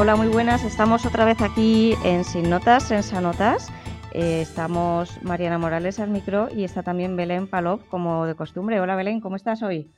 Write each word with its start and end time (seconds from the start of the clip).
Hola, 0.00 0.16
muy 0.16 0.28
buenas. 0.28 0.64
Estamos 0.64 1.04
otra 1.04 1.26
vez 1.26 1.42
aquí 1.42 1.92
en 2.06 2.24
Sin 2.24 2.48
Notas, 2.48 2.90
en 2.90 3.02
Sanotas. 3.02 3.70
Eh, 4.14 4.40
estamos 4.40 5.22
Mariana 5.22 5.58
Morales 5.58 6.00
al 6.00 6.08
micro 6.08 6.48
y 6.50 6.64
está 6.64 6.82
también 6.82 7.16
Belén 7.16 7.46
Palop, 7.46 7.86
como 7.88 8.24
de 8.24 8.34
costumbre. 8.34 8.80
Hola, 8.80 8.96
Belén, 8.96 9.20
¿cómo 9.20 9.36
estás 9.36 9.62
hoy? 9.62 9.92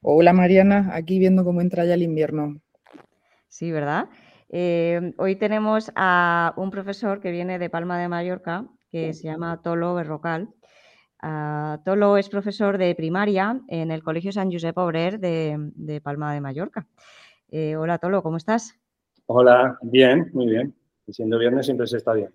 Hola, 0.00 0.32
Mariana. 0.32 0.92
Aquí 0.94 1.18
viendo 1.18 1.44
cómo 1.44 1.60
entra 1.60 1.84
ya 1.84 1.92
el 1.92 2.04
invierno. 2.04 2.58
Sí, 3.48 3.70
¿verdad? 3.70 4.08
Eh, 4.48 5.12
hoy 5.18 5.36
tenemos 5.36 5.92
a 5.94 6.54
un 6.56 6.70
profesor 6.70 7.20
que 7.20 7.30
viene 7.30 7.58
de 7.58 7.68
Palma 7.68 7.98
de 7.98 8.08
Mallorca, 8.08 8.64
que 8.90 9.12
se 9.12 9.24
llama 9.24 9.60
Tolo 9.60 9.94
Berrocal. 9.94 10.48
Ah, 11.20 11.80
Tolo 11.84 12.16
es 12.16 12.30
profesor 12.30 12.78
de 12.78 12.94
primaria 12.94 13.60
en 13.68 13.90
el 13.90 14.02
Colegio 14.02 14.32
San 14.32 14.50
Josep 14.50 14.78
Obrer 14.78 15.20
de, 15.20 16.00
Palma 16.02 16.32
de 16.32 16.40
Mallorca. 16.40 16.86
Eh, 17.50 17.76
hola, 17.76 17.98
Tolo, 17.98 18.22
¿cómo 18.22 18.38
estás? 18.38 18.74
Hola, 19.30 19.78
bien, 19.82 20.30
muy 20.32 20.46
bien. 20.46 20.74
Siendo 21.06 21.38
viernes 21.38 21.66
siempre 21.66 21.86
se 21.86 21.98
está 21.98 22.14
bien. 22.14 22.30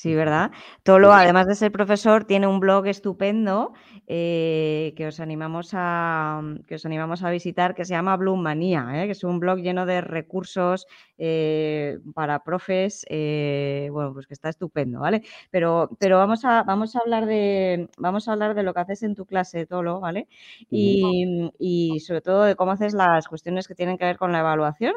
Sí, 0.00 0.14
¿verdad? 0.14 0.52
Tolo, 0.84 1.12
además 1.12 1.48
de 1.48 1.56
ser 1.56 1.72
profesor, 1.72 2.24
tiene 2.24 2.46
un 2.46 2.60
blog 2.60 2.86
estupendo 2.86 3.72
eh, 4.06 4.94
que, 4.96 5.08
os 5.08 5.18
animamos 5.18 5.70
a, 5.72 6.40
que 6.68 6.76
os 6.76 6.86
animamos 6.86 7.24
a 7.24 7.30
visitar 7.30 7.74
que 7.74 7.84
se 7.84 7.94
llama 7.94 8.16
Bloom 8.16 8.40
Manía, 8.40 8.86
¿eh? 8.94 9.06
que 9.06 9.10
es 9.10 9.24
un 9.24 9.40
blog 9.40 9.58
lleno 9.58 9.86
de 9.86 10.00
recursos 10.00 10.86
eh, 11.18 11.98
para 12.14 12.44
profes, 12.44 13.04
bueno, 13.10 14.12
pues 14.12 14.28
que 14.28 14.34
está 14.34 14.50
estupendo, 14.50 15.00
¿vale? 15.00 15.22
Pero, 15.50 15.90
pero 15.98 16.16
vamos, 16.18 16.44
a, 16.44 16.62
vamos, 16.62 16.94
a 16.94 17.00
hablar 17.00 17.26
de, 17.26 17.88
vamos 17.98 18.28
a 18.28 18.34
hablar 18.34 18.54
de 18.54 18.62
lo 18.62 18.74
que 18.74 18.80
haces 18.80 19.02
en 19.02 19.16
tu 19.16 19.26
clase, 19.26 19.66
Tolo, 19.66 19.98
¿vale? 19.98 20.28
Y, 20.70 21.50
y 21.58 21.98
sobre 21.98 22.20
todo 22.20 22.44
de 22.44 22.54
cómo 22.54 22.70
haces 22.70 22.94
las 22.94 23.26
cuestiones 23.26 23.66
que 23.66 23.74
tienen 23.74 23.98
que 23.98 24.04
ver 24.04 24.16
con 24.16 24.30
la 24.30 24.38
evaluación. 24.38 24.94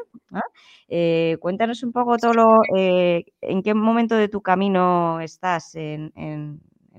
cuéntanos 1.40 1.82
un 1.82 1.90
poco, 1.90 2.18
Tolo, 2.18 2.60
en 2.72 3.62
qué 3.64 3.74
momento 3.74 4.14
de 4.14 4.28
tu 4.28 4.42
camino 4.42 4.91
estás 5.20 5.74
en, 5.74 6.12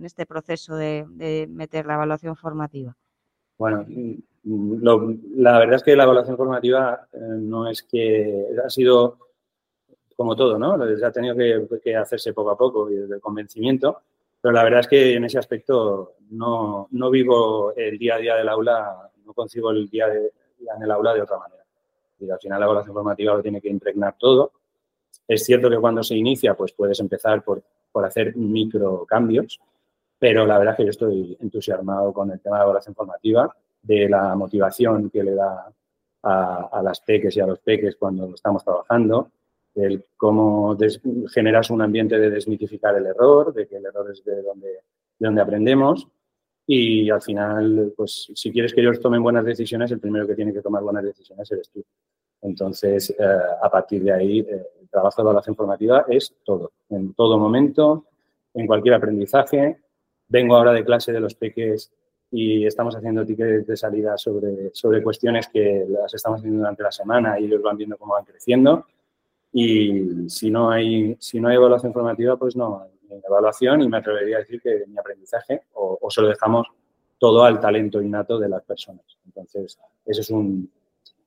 este 0.01 0.25
proceso 0.25 0.75
de, 0.75 1.47
meter 1.49 1.85
la 1.85 1.95
evaluación 1.95 2.35
formativa? 2.35 2.95
Bueno, 3.57 3.85
la 4.43 5.59
verdad 5.59 5.75
es 5.75 5.83
que 5.83 5.95
la 5.95 6.03
evaluación 6.03 6.35
formativa 6.35 7.07
eh, 7.13 7.17
no 7.19 7.67
es 7.67 7.83
que 7.83 8.47
ha 8.63 8.69
sido 8.69 9.17
como 10.15 10.35
todo, 10.35 10.59
¿no? 10.59 10.73
Ha 10.73 11.11
tenido 11.11 11.35
que, 11.81 11.95
hacerse 11.95 12.33
poco 12.33 12.51
a 12.51 12.57
poco 12.57 12.89
y 12.89 12.95
desde 12.95 13.15
el 13.15 13.21
convencimiento, 13.21 14.01
pero 14.41 14.53
la 14.53 14.63
verdad 14.63 14.81
es 14.81 14.87
que 14.87 15.15
en 15.15 15.25
ese 15.25 15.39
aspecto 15.39 16.13
no, 16.31 16.87
vivo 17.11 17.73
el 17.75 17.97
día 17.97 18.15
a 18.15 18.19
día 18.19 18.35
del 18.35 18.49
aula, 18.49 19.09
no 19.25 19.33
concibo 19.33 19.71
el 19.71 19.89
día, 19.89 20.07
en 20.13 20.83
el 20.83 20.91
aula 20.91 21.13
de 21.13 21.21
otra 21.21 21.37
manera. 21.37 21.63
Y 22.19 22.29
al 22.29 22.39
final 22.39 22.59
la 22.59 22.65
evaluación 22.65 22.93
formativa 22.93 23.33
lo 23.33 23.41
tiene 23.41 23.61
que 23.61 23.69
impregnar 23.69 24.15
todo 24.17 24.51
es 25.27 25.43
cierto 25.43 25.69
que 25.69 25.77
cuando 25.77 26.03
se 26.03 26.15
inicia, 26.15 26.55
pues 26.55 26.73
puedes 26.73 26.99
empezar 26.99 27.43
por, 27.43 27.63
hacer 28.03 28.35
micro 28.35 29.05
cambios, 29.05 29.59
pero 30.17 30.45
la 30.45 30.57
verdad 30.57 30.73
es 30.73 30.77
que 30.77 30.83
yo 30.85 30.89
estoy 30.89 31.37
entusiasmado 31.39 32.11
con 32.11 32.31
el 32.31 32.39
tema 32.39 32.57
de 32.57 32.59
la 32.61 32.63
evaluación 32.63 32.95
formativa, 32.95 33.55
de 33.81 34.09
la 34.09 34.35
motivación 34.35 35.09
que 35.09 35.23
le 35.23 35.35
da 35.35 35.71
a, 36.23 36.81
las 36.83 37.01
peques 37.01 37.35
y 37.37 37.39
a 37.39 37.45
los 37.45 37.59
peques 37.59 37.95
cuando 37.97 38.33
estamos 38.33 38.63
trabajando, 38.63 39.29
del 39.75 40.05
cómo 40.17 40.77
generas 41.31 41.69
un 41.69 41.81
ambiente 41.81 42.17
de 42.17 42.29
desmitificar 42.29 42.95
el 42.95 43.05
error, 43.05 43.53
de 43.53 43.67
que 43.67 43.77
el 43.77 43.85
error 43.85 44.09
es 44.11 44.23
de 44.23 44.41
donde, 44.41 44.69
de 44.69 44.79
donde 45.19 45.41
aprendemos 45.41 46.07
y 46.65 47.09
al 47.09 47.21
final, 47.21 47.93
pues 47.95 48.31
si 48.33 48.51
quieres 48.51 48.73
que 48.73 48.81
ellos 48.81 48.99
tomen 48.99 49.21
buenas 49.21 49.43
decisiones, 49.43 49.91
el 49.91 49.99
primero 49.99 50.25
que 50.25 50.35
tiene 50.35 50.53
que 50.53 50.61
tomar 50.61 50.81
buenas 50.81 51.03
decisiones 51.03 51.51
eres 51.51 51.69
tú. 51.69 51.83
Entonces, 52.41 53.09
eh, 53.09 53.39
a 53.61 53.69
partir 53.69 54.03
de 54.03 54.11
ahí, 54.13 54.39
eh, 54.39 54.63
trabajo 54.93 55.21
de 55.21 55.25
evaluación 55.25 55.55
formativa 55.55 56.05
es 56.07 56.35
todo, 56.45 56.71
en 56.89 57.13
todo 57.13 57.37
momento, 57.37 58.05
en 58.53 58.67
cualquier 58.67 58.93
aprendizaje. 58.93 59.81
Vengo 60.29 60.55
ahora 60.55 60.71
de 60.71 60.85
clase 60.85 61.11
de 61.11 61.19
los 61.19 61.35
peques 61.35 61.91
y 62.31 62.65
estamos 62.65 62.95
haciendo 62.95 63.25
tickets 63.25 63.67
de 63.67 63.75
salida 63.75 64.17
sobre, 64.17 64.69
sobre 64.73 65.03
cuestiones 65.03 65.47
que 65.47 65.85
las 65.89 66.13
estamos 66.13 66.39
haciendo 66.39 66.59
durante 66.59 66.83
la 66.83 66.91
semana 66.91 67.39
y 67.39 67.45
ellos 67.45 67.61
van 67.61 67.77
viendo 67.77 67.97
cómo 67.97 68.13
van 68.13 68.25
creciendo. 68.25 68.85
Y 69.51 70.29
si 70.29 70.49
no 70.49 70.69
hay, 70.71 71.15
si 71.19 71.39
no 71.39 71.49
hay 71.49 71.55
evaluación 71.55 71.91
formativa, 71.91 72.37
pues 72.37 72.55
no 72.55 72.81
hay 72.81 73.21
evaluación 73.27 73.81
y 73.81 73.89
me 73.89 73.97
atrevería 73.97 74.37
a 74.37 74.39
decir 74.39 74.61
que 74.61 74.85
mi 74.87 74.97
aprendizaje 74.97 75.63
o, 75.73 75.97
o 76.01 76.09
se 76.09 76.21
lo 76.21 76.27
dejamos 76.27 76.67
todo 77.17 77.43
al 77.43 77.59
talento 77.59 78.01
innato 78.01 78.39
de 78.39 78.49
las 78.49 78.63
personas. 78.63 79.05
Entonces, 79.25 79.77
ese 80.05 80.21
es 80.21 80.29
un, 80.29 80.69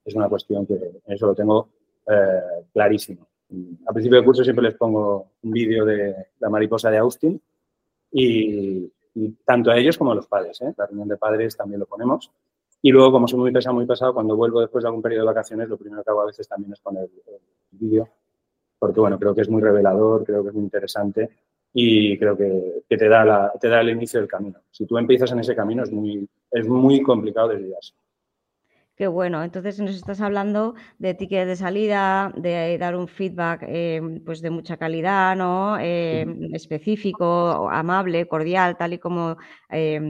es 0.04 0.14
una 0.14 0.28
cuestión 0.28 0.66
que 0.66 0.78
eso 1.06 1.26
lo 1.26 1.34
tengo 1.34 1.68
eh, 2.06 2.64
clarísimo. 2.72 3.26
Al 3.50 3.94
principio 3.94 4.16
del 4.16 4.24
curso 4.24 4.42
siempre 4.42 4.64
les 4.64 4.74
pongo 4.74 5.28
un 5.42 5.50
vídeo 5.50 5.84
de 5.84 6.14
la 6.40 6.50
mariposa 6.50 6.90
de 6.90 6.98
Austin 6.98 7.40
y, 8.10 8.90
tanto 9.44 9.70
a 9.70 9.78
ellos 9.78 9.96
como 9.96 10.12
a 10.12 10.14
los 10.14 10.26
padres. 10.26 10.60
¿eh? 10.60 10.74
La 10.76 10.86
reunión 10.86 11.08
de 11.08 11.16
padres 11.16 11.56
también 11.56 11.80
lo 11.80 11.86
ponemos. 11.86 12.30
Y 12.82 12.90
luego, 12.90 13.12
como 13.12 13.26
soy 13.26 13.38
muy 13.38 13.52
pesado, 13.52 13.74
muy 13.74 13.86
pesado, 13.86 14.12
cuando 14.12 14.36
vuelvo 14.36 14.60
después 14.60 14.82
de 14.82 14.88
algún 14.88 15.02
periodo 15.02 15.22
de 15.22 15.26
vacaciones, 15.28 15.68
lo 15.68 15.76
primero 15.78 16.04
que 16.04 16.10
hago 16.10 16.20
a 16.20 16.26
veces 16.26 16.46
también 16.46 16.72
es 16.72 16.80
poner 16.80 17.04
el, 17.04 17.40
vídeo, 17.70 18.08
porque 18.78 19.00
bueno, 19.00 19.18
creo 19.18 19.34
que 19.34 19.42
es 19.42 19.50
muy 19.50 19.60
revelador, 19.60 20.24
creo 20.24 20.42
que 20.42 20.48
es 20.48 20.54
muy 20.54 20.64
interesante 20.64 21.30
y 21.72 22.16
creo 22.16 22.36
que, 22.36 22.84
te, 22.88 23.08
da 23.08 23.52
te 23.60 23.68
da 23.68 23.80
el 23.80 23.90
inicio 23.90 24.20
del 24.20 24.28
camino. 24.28 24.60
Si 24.70 24.86
tú 24.86 24.96
empiezas 24.96 25.32
en 25.32 25.40
ese 25.40 25.54
camino 25.54 25.82
es 25.82 25.92
muy, 25.92 26.28
es 26.50 26.66
muy 26.66 27.02
complicado 27.02 27.48
desviarse. 27.48 27.94
Qué 28.96 29.08
bueno, 29.08 29.42
entonces 29.42 29.78
nos 29.78 29.94
estás 29.94 30.22
hablando 30.22 30.74
de 30.98 31.12
tickets 31.12 31.46
de 31.46 31.56
salida, 31.56 32.32
de 32.34 32.78
dar 32.78 32.96
un 32.96 33.08
feedback 33.08 33.62
eh, 33.68 34.00
pues 34.24 34.40
de 34.40 34.48
mucha 34.48 34.78
calidad, 34.78 35.36
¿no? 35.36 35.76
Eh, 35.78 36.24
específico, 36.54 37.68
amable, 37.70 38.26
cordial, 38.26 38.78
tal 38.78 38.94
y 38.94 38.98
como 38.98 39.36
eh, 39.68 40.00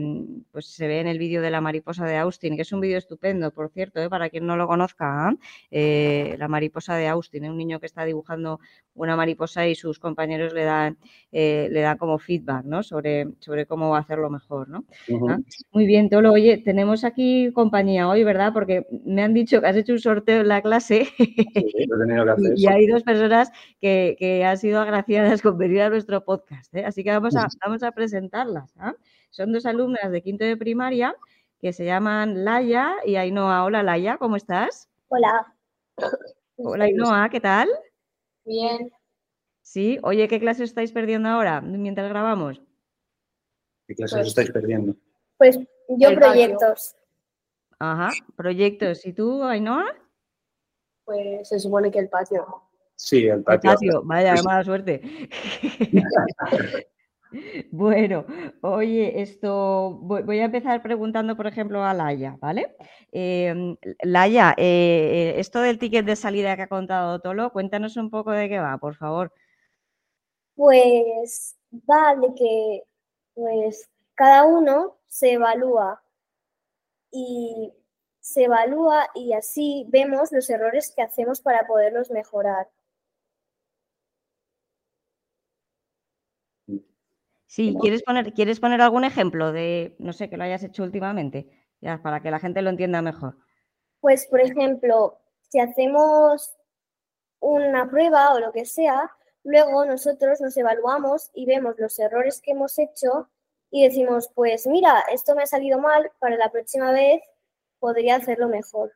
pues 0.53 0.67
se 0.67 0.87
ve 0.87 1.01
en 1.01 1.07
el 1.07 1.19
vídeo 1.19 1.41
de 1.41 1.51
la 1.51 1.59
mariposa 1.59 2.05
de 2.05 2.15
Austin, 2.15 2.55
que 2.55 2.61
es 2.61 2.71
un 2.71 2.79
vídeo 2.79 2.97
estupendo, 2.97 3.51
por 3.51 3.69
cierto, 3.71 4.09
para 4.09 4.29
quien 4.29 4.45
no 4.45 4.55
lo 4.55 4.67
conozca, 4.67 5.35
la 5.69 6.47
mariposa 6.47 6.95
de 6.95 7.09
Austin, 7.09 7.49
un 7.49 7.57
niño 7.57 7.81
que 7.81 7.87
está 7.87 8.05
dibujando 8.05 8.61
una 8.93 9.17
mariposa 9.17 9.67
y 9.67 9.75
sus 9.75 9.99
compañeros 9.99 10.53
le 10.53 10.63
dan, 10.63 10.97
le 11.31 11.81
dan 11.81 11.97
como 11.97 12.19
feedback, 12.19 12.63
¿no? 12.63 12.83
Sobre, 12.83 13.27
sobre 13.39 13.65
cómo 13.65 13.97
hacerlo 13.97 14.29
mejor, 14.29 14.69
¿no? 14.69 14.85
¿Ah? 15.29 15.39
Muy 15.73 15.85
bien, 15.85 16.09
Tolo, 16.09 16.31
oye, 16.31 16.57
tenemos 16.57 17.03
aquí 17.03 17.51
compañía 17.53 18.07
hoy, 18.07 18.23
¿verdad? 18.23 18.53
Porque 18.53 18.76
me 19.05 19.23
han 19.23 19.33
dicho 19.33 19.61
que 19.61 19.67
has 19.67 19.75
hecho 19.75 19.93
un 19.93 19.99
sorteo 19.99 20.41
en 20.41 20.47
la 20.47 20.61
clase 20.61 21.07
y 22.55 22.67
hay 22.67 22.87
dos 22.87 23.03
personas 23.03 23.51
que, 23.81 24.43
han 24.45 24.57
sido 24.57 24.81
agraciadas 24.81 25.41
con 25.41 25.57
venir 25.57 25.81
a 25.81 25.89
nuestro 25.89 26.23
podcast. 26.23 26.73
¿eh? 26.75 26.85
Así 26.85 27.03
que 27.03 27.11
vamos 27.11 27.35
a, 27.35 27.47
vamos 27.65 27.83
a 27.83 27.91
presentarlas. 27.91 28.73
¿ah? 28.77 28.95
Son 29.29 29.51
dos 29.51 29.65
alumnas 29.65 30.11
de 30.11 30.21
quinto 30.21 30.45
de 30.45 30.57
primaria 30.57 31.15
que 31.59 31.73
se 31.73 31.85
llaman 31.85 32.45
Laia 32.45 32.95
y 33.05 33.15
Ainhoa. 33.15 33.63
Hola 33.63 33.83
Laia, 33.83 34.17
¿cómo 34.17 34.35
estás? 34.35 34.89
Hola. 35.09 35.53
Hola 36.57 36.85
Ainhoa, 36.85 37.29
¿qué 37.29 37.39
tal? 37.39 37.69
Bien. 38.45 38.91
Sí, 39.61 39.99
oye, 40.03 40.27
¿qué 40.27 40.39
clase 40.39 40.63
estáis 40.63 40.91
perdiendo 40.91 41.29
ahora 41.29 41.61
mientras 41.61 42.09
grabamos? 42.09 42.61
¿Qué 43.87 43.95
clases 43.95 44.17
pues 44.17 44.27
estáis 44.27 44.51
perdiendo? 44.51 44.95
Pues 45.37 45.59
yo 45.89 46.15
proyectos. 46.15 46.95
Ajá, 47.79 48.11
proyectos. 48.35 49.05
¿Y 49.05 49.13
tú, 49.13 49.43
Ainhoa? 49.43 49.85
Pues 51.05 51.47
se 51.47 51.59
supone 51.59 51.91
que 51.91 51.99
el 51.99 52.09
patio. 52.09 52.63
Sí, 52.95 53.27
el 53.27 53.43
patio. 53.43 53.71
El 53.71 53.75
patio, 53.75 54.01
vaya, 54.03 54.35
mala 54.43 54.63
suerte. 54.63 55.01
Bueno, 57.71 58.25
oye, 58.61 59.21
esto 59.21 59.99
voy 60.01 60.39
a 60.39 60.45
empezar 60.45 60.81
preguntando, 60.81 61.35
por 61.35 61.47
ejemplo, 61.47 61.83
a 61.83 61.93
Laia, 61.93 62.37
¿vale? 62.39 62.75
Em, 63.11 63.75
Laia, 64.01 64.55
eh, 64.57 65.33
esto 65.37 65.59
del 65.59 65.77
ticket 65.77 66.05
de 66.05 66.15
salida 66.15 66.55
que 66.55 66.63
ha 66.63 66.67
contado 66.69 67.19
Tolo, 67.19 67.51
cuéntanos 67.51 67.97
un 67.97 68.09
poco 68.09 68.31
de 68.31 68.47
qué 68.47 68.59
va, 68.59 68.77
por 68.77 68.95
favor. 68.95 69.33
Pues 70.55 71.57
va 71.73 72.15
de 72.15 72.33
que 72.33 72.83
pues 73.33 73.89
cada 74.15 74.45
uno 74.45 74.97
se 75.07 75.33
evalúa 75.33 76.01
y 77.17 77.73
se 78.19 78.43
evalúa 78.43 79.09
y 79.15 79.33
así 79.33 79.85
vemos 79.89 80.31
los 80.31 80.49
errores 80.49 80.93
que 80.95 81.01
hacemos 81.01 81.41
para 81.41 81.65
poderlos 81.65 82.11
mejorar. 82.11 82.69
Sí, 87.47 87.75
¿quieres 87.81 88.03
poner, 88.03 88.33
¿quieres 88.33 88.59
poner 88.59 88.81
algún 88.81 89.03
ejemplo 89.03 89.51
de, 89.51 89.95
no 89.99 90.13
sé, 90.13 90.29
que 90.29 90.37
lo 90.37 90.43
hayas 90.43 90.63
hecho 90.63 90.83
últimamente? 90.83 91.49
Ya, 91.81 92.01
para 92.03 92.21
que 92.21 92.29
la 92.29 92.39
gente 92.39 92.61
lo 92.61 92.69
entienda 92.69 93.01
mejor. 93.01 93.37
Pues, 94.01 94.27
por 94.27 94.41
ejemplo, 94.41 95.19
si 95.49 95.59
hacemos 95.59 96.55
una 97.39 97.89
prueba 97.89 98.33
o 98.33 98.39
lo 98.39 98.51
que 98.51 98.65
sea, 98.65 99.11
luego 99.43 99.85
nosotros 99.85 100.41
nos 100.41 100.55
evaluamos 100.57 101.31
y 101.33 101.45
vemos 101.45 101.75
los 101.79 101.97
errores 101.97 102.41
que 102.41 102.51
hemos 102.51 102.77
hecho 102.77 103.29
y 103.71 103.83
decimos, 103.83 104.29
pues 104.35 104.67
mira, 104.67 105.03
esto 105.11 105.35
me 105.35 105.43
ha 105.43 105.47
salido 105.47 105.79
mal, 105.79 106.11
para 106.19 106.37
la 106.37 106.51
próxima 106.51 106.91
vez 106.91 107.21
podría 107.79 108.15
hacerlo 108.17 108.47
mejor. 108.47 108.93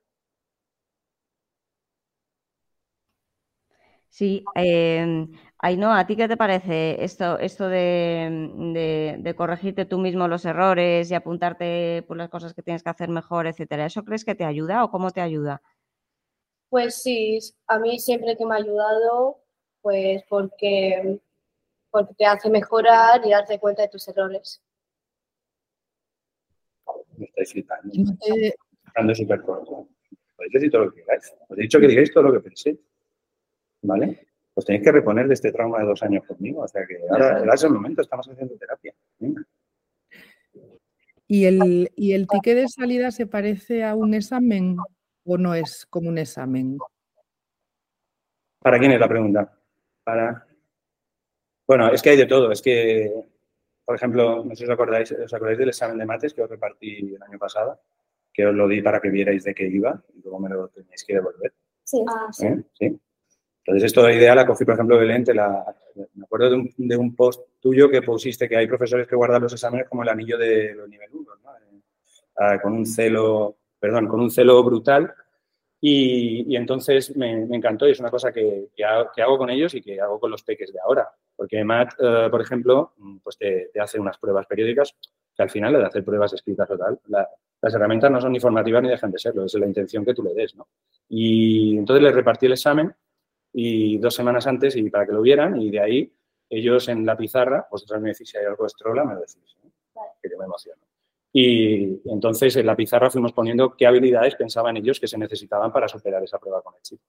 Sí, 4.09 4.43
eh, 4.55 5.27
Ainhoa, 5.63 5.99
¿a 5.99 6.07
ti 6.07 6.15
qué 6.15 6.27
te 6.27 6.37
parece 6.37 7.03
esto, 7.03 7.37
esto 7.37 7.69
de, 7.69 9.19
de, 9.19 9.35
corregirte 9.35 9.85
tú 9.85 9.99
mismo 9.99 10.27
los 10.27 10.43
errores 10.43 11.11
y 11.11 11.13
apuntarte 11.13 12.03
por 12.07 12.17
las 12.17 12.29
cosas 12.29 12.55
que 12.55 12.63
tienes 12.63 12.81
que 12.81 12.89
hacer 12.89 13.09
mejor, 13.09 13.45
etcétera? 13.45 13.85
¿Eso 13.85 14.03
crees 14.03 14.25
que 14.25 14.33
te 14.33 14.43
ayuda 14.43 14.83
o 14.83 14.89
cómo 14.89 15.11
te 15.11 15.21
ayuda? 15.21 15.61
Pues 16.69 17.03
sí, 17.03 17.37
a 17.67 17.77
mí 17.77 17.99
siempre 17.99 18.35
que 18.37 18.45
me 18.45 18.55
ha 18.55 18.57
ayudado, 18.57 19.37
pues 19.83 20.23
porque, 20.27 21.19
porque 21.91 22.13
te 22.15 22.25
hace 22.25 22.49
mejorar 22.49 23.21
y 23.25 23.31
darte 23.31 23.59
cuenta 23.59 23.83
de 23.83 23.89
tus 23.89 24.07
errores. 24.07 24.63
Me 27.17 27.25
estáis 27.25 27.51
flipando. 27.51 27.93
Estando 28.87 29.15
súper 29.15 29.41
corto. 29.41 29.87
Podéis 30.35 30.53
decir 30.53 30.71
todo 30.71 30.85
lo 30.85 30.91
que 30.91 31.01
queráis. 31.01 31.33
Os 31.47 31.57
he 31.57 31.61
dicho 31.61 31.79
que 31.79 31.87
digáis 31.87 32.11
todo 32.13 32.23
lo 32.23 32.33
que 32.33 32.39
penséis. 32.39 32.79
¿Vale? 33.83 34.27
Pues 34.53 34.65
tenéis 34.65 34.83
que 34.83 34.91
reponer 34.91 35.27
de 35.27 35.33
este 35.33 35.51
trauma 35.51 35.79
de 35.79 35.85
dos 35.85 36.01
años 36.03 36.25
conmigo. 36.25 36.61
O 36.61 36.67
sea 36.67 36.85
que 36.87 36.97
ahora, 37.09 37.53
es 37.53 37.63
el 37.63 37.71
momento, 37.71 38.01
estamos 38.01 38.27
haciendo 38.27 38.55
terapia. 38.55 38.93
¿Y 41.27 41.45
el, 41.45 41.91
¿Y 41.95 42.13
el 42.13 42.27
ticket 42.27 42.57
de 42.57 42.67
salida 42.67 43.11
se 43.11 43.27
parece 43.27 43.83
a 43.83 43.95
un 43.95 44.13
examen 44.13 44.77
o 45.23 45.37
no 45.37 45.53
es 45.53 45.85
como 45.89 46.09
un 46.09 46.17
examen? 46.17 46.77
¿Para 48.59 48.77
quién 48.77 48.91
es 48.91 48.99
la 48.99 49.07
pregunta? 49.07 49.57
Para. 50.03 50.47
Bueno, 51.71 51.89
es 51.89 52.01
que 52.01 52.09
hay 52.09 52.17
de 52.17 52.25
todo. 52.25 52.51
Es 52.51 52.61
que, 52.61 53.09
por 53.85 53.95
ejemplo, 53.95 54.43
no 54.43 54.49
sé 54.49 54.57
si 54.57 54.63
os 54.65 54.69
acordáis, 54.71 55.09
os 55.13 55.33
acordáis 55.33 55.57
del 55.57 55.69
examen 55.69 55.97
de 55.97 56.05
mates 56.05 56.33
que 56.33 56.41
os 56.41 56.49
repartí 56.49 57.15
el 57.15 57.23
año 57.23 57.39
pasado, 57.39 57.79
que 58.33 58.45
os 58.45 58.53
lo 58.53 58.67
di 58.67 58.81
para 58.81 58.99
que 58.99 59.09
vierais 59.09 59.45
de 59.45 59.55
qué 59.55 59.67
iba 59.67 60.03
y 60.13 60.21
luego 60.21 60.37
me 60.37 60.49
lo 60.49 60.67
teníais 60.67 61.01
que 61.05 61.13
devolver. 61.13 61.53
Sí. 61.85 62.03
Ah, 62.09 62.27
sí. 62.29 62.47
¿Eh? 62.47 62.63
¿Sí? 62.73 62.99
Entonces, 63.59 63.85
esto 63.85 64.03
de 64.03 64.15
idea 64.15 64.35
la 64.35 64.45
cogí, 64.45 64.65
por 64.65 64.73
ejemplo, 64.73 64.97
Belén, 64.97 65.23
la, 65.33 65.73
me 66.15 66.25
acuerdo 66.25 66.49
de 66.49 66.55
un, 66.57 66.73
de 66.75 66.97
un, 66.97 67.15
post 67.15 67.41
tuyo 67.61 67.89
que 67.89 68.01
pusiste 68.01 68.49
que 68.49 68.57
hay 68.57 68.67
profesores 68.67 69.07
que 69.07 69.15
guardan 69.15 69.43
los 69.43 69.53
exámenes 69.53 69.87
como 69.87 70.03
el 70.03 70.09
anillo 70.09 70.37
de 70.37 70.75
los 70.75 70.89
nivel 70.89 71.09
1, 71.09 71.31
¿no? 71.41 72.53
Eh, 72.53 72.59
con 72.61 72.73
un 72.73 72.85
celo, 72.85 73.55
perdón, 73.79 74.09
con 74.09 74.19
un 74.19 74.29
celo 74.29 74.61
brutal. 74.61 75.13
Y, 75.83 76.45
y 76.47 76.55
entonces 76.55 77.15
me, 77.17 77.45
me, 77.47 77.57
encantó 77.57 77.87
y 77.87 77.91
es 77.91 77.99
una 77.99 78.11
cosa 78.11 78.31
que, 78.31 78.69
que, 78.75 78.85
hago, 78.85 79.09
que, 79.15 79.21
hago, 79.23 79.37
con 79.39 79.49
ellos 79.49 79.73
y 79.73 79.81
que 79.81 79.99
hago 79.99 80.19
con 80.19 80.29
los 80.29 80.43
peques 80.43 80.71
de 80.71 80.79
ahora. 80.79 81.09
Porque 81.35 81.63
Matt, 81.63 81.93
uh, 81.99 82.29
por 82.29 82.39
ejemplo, 82.39 82.93
pues 83.23 83.37
te, 83.37 83.71
te, 83.73 83.79
hace 83.79 83.99
unas 83.99 84.19
pruebas 84.19 84.45
periódicas 84.45 84.95
que 85.35 85.41
al 85.41 85.49
final, 85.49 85.73
de 85.73 85.85
hacer 85.85 86.05
pruebas 86.05 86.33
escritas 86.33 86.69
o 86.69 86.77
tal, 86.77 86.99
la, 87.07 87.27
las 87.61 87.73
herramientas 87.73 88.11
no 88.11 88.19
son 88.19 88.31
ni 88.31 88.39
formativas 88.39 88.81
ni 88.81 88.89
dejan 88.89 89.11
de 89.11 89.19
serlo, 89.19 89.45
es 89.45 89.53
la 89.53 89.67
intención 89.67 90.03
que 90.03 90.13
tú 90.13 90.23
le 90.23 90.33
des, 90.33 90.55
¿no? 90.55 90.67
Y 91.09 91.77
entonces 91.77 92.03
les 92.03 92.13
repartí 92.13 92.47
el 92.47 92.53
examen 92.53 92.93
y 93.53 93.97
dos 93.97 94.15
semanas 94.15 94.47
antes 94.47 94.75
y 94.75 94.89
para 94.89 95.05
que 95.05 95.11
lo 95.11 95.21
vieran 95.21 95.61
y 95.61 95.69
de 95.69 95.79
ahí 95.79 96.13
ellos 96.49 96.87
en 96.89 97.05
la 97.05 97.15
pizarra, 97.15 97.67
vosotros 97.69 98.01
me 98.01 98.09
decís 98.09 98.29
si 98.29 98.37
hay 98.37 98.45
algo 98.45 98.63
de 98.63 98.67
estrola, 98.67 99.05
me 99.05 99.13
lo 99.13 99.19
decís, 99.19 99.57
¿no? 99.63 99.71
que 100.21 100.29
yo 100.29 100.37
me 100.37 100.45
emociono. 100.45 100.81
Y 101.33 102.01
entonces 102.09 102.55
en 102.57 102.65
la 102.65 102.75
pizarra 102.75 103.09
fuimos 103.09 103.31
poniendo 103.31 103.75
qué 103.75 103.87
habilidades 103.87 104.35
pensaban 104.35 104.77
ellos 104.77 104.99
que 104.99 105.07
se 105.07 105.17
necesitaban 105.17 105.71
para 105.71 105.87
superar 105.87 106.23
esa 106.23 106.39
prueba 106.39 106.61
con 106.61 106.75
el 106.75 106.81
chip. 106.81 106.99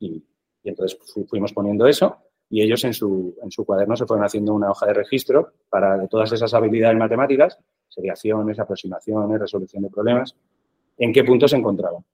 Y, 0.00 0.24
y 0.62 0.68
entonces 0.68 0.98
fuimos 1.28 1.52
poniendo 1.52 1.86
eso 1.86 2.16
y 2.50 2.62
ellos 2.62 2.82
en 2.84 2.92
su, 2.92 3.36
en 3.42 3.50
su 3.50 3.64
cuaderno 3.64 3.96
se 3.96 4.06
fueron 4.06 4.24
haciendo 4.24 4.54
una 4.54 4.70
hoja 4.70 4.86
de 4.86 4.94
registro 4.94 5.52
para 5.68 5.96
de 5.96 6.08
todas 6.08 6.32
esas 6.32 6.52
habilidades 6.54 6.96
matemáticas, 6.96 7.58
seriaciones, 7.88 8.58
aproximaciones, 8.58 9.40
resolución 9.40 9.84
de 9.84 9.90
problemas, 9.90 10.36
en 10.98 11.12
qué 11.12 11.24
puntos 11.24 11.50
se 11.50 11.56
encontraban 11.56 12.04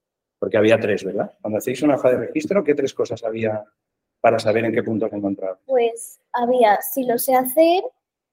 porque 0.42 0.58
había 0.58 0.80
tres, 0.80 1.04
¿verdad? 1.04 1.32
Cuando 1.40 1.58
hacéis 1.58 1.82
una 1.82 1.94
hoja 1.94 2.10
de 2.10 2.16
registro, 2.16 2.64
¿qué 2.64 2.74
tres 2.74 2.92
cosas 2.92 3.22
había 3.22 3.64
para 4.20 4.40
saber 4.40 4.64
en 4.64 4.72
qué 4.72 4.82
punto 4.82 5.08
se 5.08 5.14
encontraba? 5.14 5.56
Pues 5.66 6.20
había 6.32 6.80
si 6.80 7.04
lo 7.04 7.16
sé 7.16 7.36
hacer, 7.36 7.84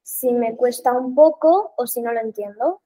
si 0.01 0.31
me 0.31 0.55
cuesta 0.55 0.91
un 0.91 1.13
poco 1.13 1.75
o 1.77 1.85
si 1.85 2.01
no 2.01 2.11
lo 2.11 2.19
entiendo. 2.19 2.81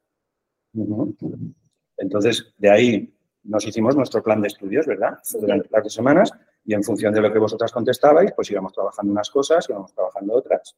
Entonces, 1.98 2.54
de 2.58 2.70
ahí 2.70 3.14
nos 3.44 3.66
hicimos 3.66 3.96
nuestro 3.96 4.24
plan 4.24 4.42
de 4.42 4.48
estudios, 4.48 4.86
¿verdad? 4.86 5.20
Sí. 5.24 5.38
Durante 5.40 5.70
las 5.72 5.84
dos 5.84 5.94
semanas 5.94 6.31
y 6.66 6.74
en 6.74 6.84
función 6.84 7.14
de 7.14 7.22
lo 7.22 7.31
que 7.31 7.40
vosotras 7.40 7.72
contestabais, 7.72 8.31
pues 8.34 8.50
íbamos 8.52 8.74
trabajando 8.74 9.12
unas 9.12 9.30
cosas, 9.30 9.68
íbamos 9.70 9.94
trabajando 9.94 10.34
otras. 10.34 10.75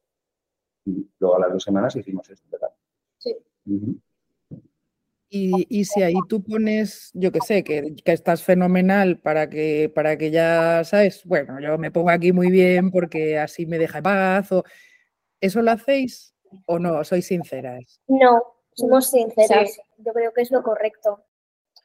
Y 0.85 1.07
luego 1.19 1.37
a 1.37 1.39
las 1.39 1.53
dos 1.53 1.63
semanas 1.63 1.95
hicimos 1.95 2.29
esto, 2.29 2.47
¿verdad? 2.51 2.69
Sí. 3.17 3.35
Uh 3.67 3.73
-huh. 3.73 4.01
Y, 5.27 5.65
y, 5.69 5.85
si 5.85 6.01
ahí 6.01 6.13
tú 6.29 6.41
pones, 6.43 7.11
yo 7.13 7.31
que 7.31 7.41
sé, 7.41 7.63
que, 7.63 7.95
que, 7.95 8.11
estás 8.13 8.43
fenomenal 8.43 9.19
para 9.19 9.49
que, 9.49 9.91
para 9.93 10.17
que 10.17 10.31
ya, 10.31 10.83
¿sabes? 10.85 11.25
Bueno, 11.25 11.59
yo 11.59 11.77
me 11.77 11.91
pongo 11.91 12.11
aquí 12.11 12.31
muy 12.31 12.49
bien 12.51 12.89
porque 12.91 13.37
así 13.37 13.65
me 13.65 13.77
deja 13.77 13.97
en 13.97 14.03
paz. 14.03 14.51
O, 14.51 14.63
¿Eso 15.41 15.61
lo 15.61 15.71
hacéis 15.71 16.33
o 16.67 16.79
no? 16.79 17.03
¿Sois 17.03 17.25
sinceras? 17.27 17.99
No, 18.07 18.41
somos 18.73 19.09
sinceras. 19.09 19.73
Sí. 19.73 19.81
Yo 19.97 20.13
creo 20.13 20.33
que 20.33 20.41
es 20.41 20.51
lo 20.51 20.61
correcto. 20.61 21.23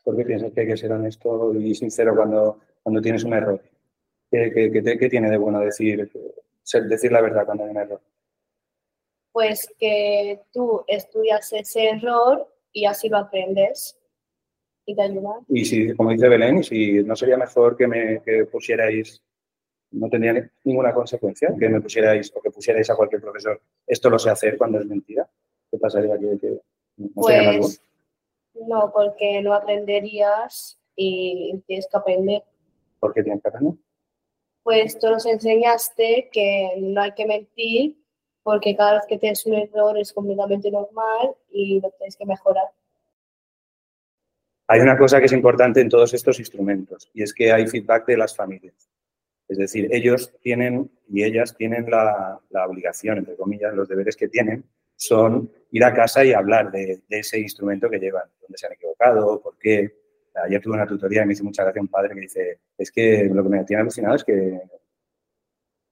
¿Por 0.04 0.16
qué 0.16 0.24
piensas 0.24 0.52
que 0.52 0.60
hay 0.62 0.66
que 0.66 0.76
ser 0.76 0.92
honesto 0.92 1.54
y 1.54 1.74
sincero 1.74 2.14
cuando, 2.16 2.60
cuando 2.82 3.00
tienes 3.00 3.24
un 3.24 3.34
error? 3.34 3.60
¿Qué, 4.30 4.50
qué, 4.54 4.70
qué, 4.70 4.98
qué 4.98 5.08
tiene 5.08 5.30
de 5.30 5.36
bueno 5.36 5.60
decir, 5.60 6.10
decir 6.88 7.12
la 7.12 7.20
verdad 7.20 7.44
cuando 7.44 7.64
hay 7.64 7.70
un 7.70 7.76
error? 7.76 8.00
Pues 9.32 9.72
que 9.78 10.42
tú 10.52 10.84
estudias 10.86 11.52
ese 11.52 11.90
error 11.90 12.48
y 12.72 12.86
así 12.86 13.08
lo 13.08 13.18
aprendes 13.18 13.98
y 14.86 14.94
te 14.94 15.02
ayuda. 15.02 15.40
Y 15.48 15.64
si, 15.64 15.94
como 15.94 16.10
dice 16.10 16.28
Belén, 16.28 16.58
y 16.58 16.64
si 16.64 17.02
no 17.02 17.14
sería 17.14 17.36
mejor 17.36 17.76
que 17.76 17.86
me 17.86 18.22
que 18.22 18.44
pusierais, 18.46 19.22
no 19.92 20.08
tendría 20.08 20.50
ninguna 20.64 20.92
consecuencia, 20.94 21.54
que 21.58 21.68
me 21.68 21.80
pusierais 21.80 22.32
o 22.34 22.40
que 22.40 22.50
pusierais 22.50 22.88
a 22.90 22.96
cualquier 22.96 23.20
profesor, 23.20 23.60
esto 23.86 24.10
lo 24.10 24.18
sé 24.18 24.30
hacer 24.30 24.56
cuando 24.56 24.78
es 24.78 24.86
mentira. 24.86 25.28
¿Qué 25.70 25.78
pasaría? 25.78 26.18
¿Que, 26.18 26.38
que 26.38 26.60
no 26.96 27.08
pues, 27.14 27.82
no, 28.66 28.90
porque 28.92 29.42
no 29.42 29.54
aprenderías 29.54 30.78
y 30.96 31.60
tienes 31.66 31.88
que 31.90 31.96
aprender. 31.96 32.42
¿Por 32.98 33.14
qué 33.14 33.22
tienes 33.22 33.42
que 33.42 33.48
aprender? 33.48 33.74
Pues 34.62 34.98
tú 34.98 35.08
nos 35.08 35.26
enseñaste 35.26 36.28
que 36.32 36.74
no 36.78 37.00
hay 37.00 37.12
que 37.12 37.26
mentir 37.26 37.96
porque 38.42 38.76
cada 38.76 38.94
vez 38.94 39.04
que 39.08 39.18
tienes 39.18 39.44
un 39.46 39.54
error 39.54 39.98
es 39.98 40.12
completamente 40.12 40.70
normal 40.70 41.34
y 41.50 41.80
lo 41.80 41.90
tienes 41.92 42.16
que 42.16 42.26
mejorar. 42.26 42.66
Hay 44.68 44.80
una 44.80 44.96
cosa 44.96 45.18
que 45.18 45.26
es 45.26 45.32
importante 45.32 45.80
en 45.80 45.88
todos 45.88 46.14
estos 46.14 46.38
instrumentos 46.38 47.10
y 47.12 47.22
es 47.22 47.34
que 47.34 47.52
hay 47.52 47.66
feedback 47.66 48.06
de 48.06 48.16
las 48.16 48.36
familias. 48.36 48.88
Es 49.48 49.58
decir, 49.58 49.88
ellos 49.90 50.32
tienen 50.40 50.90
y 51.08 51.24
ellas 51.24 51.56
tienen 51.56 51.90
la, 51.90 52.38
la 52.50 52.66
obligación, 52.66 53.18
entre 53.18 53.34
comillas, 53.34 53.74
los 53.74 53.88
deberes 53.88 54.16
que 54.16 54.28
tienen 54.28 54.64
son 54.94 55.50
ir 55.72 55.84
a 55.84 55.94
casa 55.94 56.24
y 56.24 56.32
hablar 56.32 56.70
de, 56.70 57.02
de 57.08 57.18
ese 57.18 57.38
instrumento 57.38 57.88
que 57.88 57.98
llevan, 57.98 58.24
dónde 58.40 58.58
se 58.58 58.66
han 58.66 58.72
equivocado, 58.72 59.40
por 59.40 59.56
qué. 59.58 59.98
Ayer 60.34 60.60
tuve 60.60 60.74
una 60.74 60.86
tutoría 60.86 61.22
y 61.22 61.26
me 61.26 61.32
hizo 61.32 61.44
mucha 61.44 61.64
gracia 61.64 61.82
un 61.82 61.88
padre 61.88 62.14
que 62.14 62.20
dice, 62.20 62.60
es 62.78 62.90
que 62.90 63.24
lo 63.32 63.42
que 63.42 63.48
me 63.48 63.64
tiene 63.64 63.82
alucinado 63.82 64.14
es 64.14 64.24
que 64.24 64.60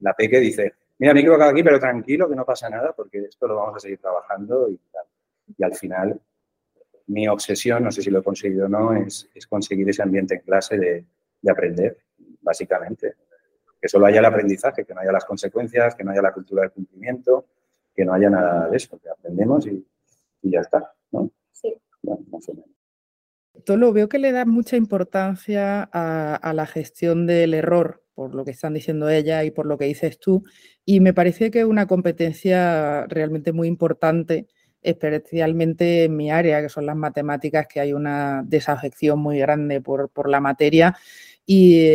la 0.01 0.15
peque 0.15 0.39
dice, 0.39 0.75
mira, 0.99 1.13
me 1.13 1.21
he 1.21 1.23
equivocado 1.23 1.51
aquí, 1.51 1.63
pero 1.63 1.79
tranquilo, 1.79 2.29
que 2.29 2.37
no 2.37 2.45
pasa 2.45 2.69
nada, 2.69 2.93
porque 2.93 3.19
esto 3.19 3.47
lo 3.47 3.57
vamos 3.57 3.77
a 3.77 3.81
seguir 3.81 3.99
trabajando 3.99 4.69
y 4.69 4.79
tal. 4.93 5.05
Y 5.57 5.65
al 5.65 5.75
final, 5.75 6.21
mi 7.09 7.27
obsesión, 7.27 7.83
no 7.83 7.91
sé 7.91 8.03
si 8.03 8.11
lo 8.11 8.21
he 8.21 8.23
conseguido 8.23 8.67
o 8.67 8.69
no, 8.69 8.95
es, 8.95 9.29
es 9.35 9.47
conseguir 9.47 9.89
ese 9.89 10.03
ambiente 10.03 10.35
en 10.35 10.41
clase 10.41 10.79
de, 10.79 11.05
de, 11.41 11.51
aprender, 11.51 11.99
básicamente. 12.43 13.15
Que 13.81 13.89
solo 13.89 14.07
haya 14.07 14.21
el 14.21 14.25
aprendizaje, 14.25 14.85
que 14.85 14.95
no 14.95 15.01
haya 15.01 15.13
las 15.13 15.25
consecuencias, 15.25 15.95
que 15.95 16.05
no 16.05 16.11
haya 16.11 16.23
la 16.23 16.33
cultura 16.33 16.63
del 16.63 16.73
cumplimiento, 16.73 17.47
que 17.99 18.05
no 18.05 18.15
haya 18.15 18.31
nada 18.31 18.69
de 18.69 18.77
eso, 18.77 18.97
que 19.01 19.11
aprendemos 19.11 19.67
y, 19.67 19.85
y 20.43 20.53
ya 20.53 20.61
está, 20.61 20.95
¿no? 21.11 21.33
Sí. 21.51 21.75
Bueno, 22.01 22.25
más 22.31 22.49
o 22.49 22.55
menos. 22.55 22.71
Tolo, 23.65 23.93
veo 23.93 24.09
que 24.09 24.21
le 24.21 24.31
da 24.31 24.45
mucha 24.45 24.77
importancia 24.77 25.91
a, 25.93 26.37
a 26.37 26.53
la 26.53 26.67
gestión 26.67 27.27
del 27.27 27.55
error, 27.55 28.05
por 28.15 28.37
lo 28.37 28.45
que 28.45 28.53
están 28.53 28.75
diciendo 28.75 29.09
ella 29.09 29.43
y 29.43 29.51
por 29.51 29.67
lo 29.67 29.79
que 29.79 29.87
dices 29.87 30.21
tú. 30.21 30.45
Y 30.85 31.01
me 31.01 31.13
parece 31.13 31.51
que 31.51 31.59
es 31.59 31.65
una 31.65 31.89
competencia 31.89 33.05
realmente 33.09 33.53
muy 33.53 33.67
importante, 33.67 34.47
especialmente 34.81 36.05
en 36.05 36.17
mi 36.17 36.31
área, 36.31 36.63
que 36.63 36.69
son 36.69 36.87
las 36.87 36.95
matemáticas, 36.95 37.67
que 37.67 37.81
hay 37.81 37.93
una 37.93 38.45
desafección 38.47 39.19
muy 39.19 39.41
grande 39.41 39.81
por, 39.81 40.09
por 40.09 40.29
la 40.29 40.39
materia. 40.39 40.97
Y, 41.51 41.89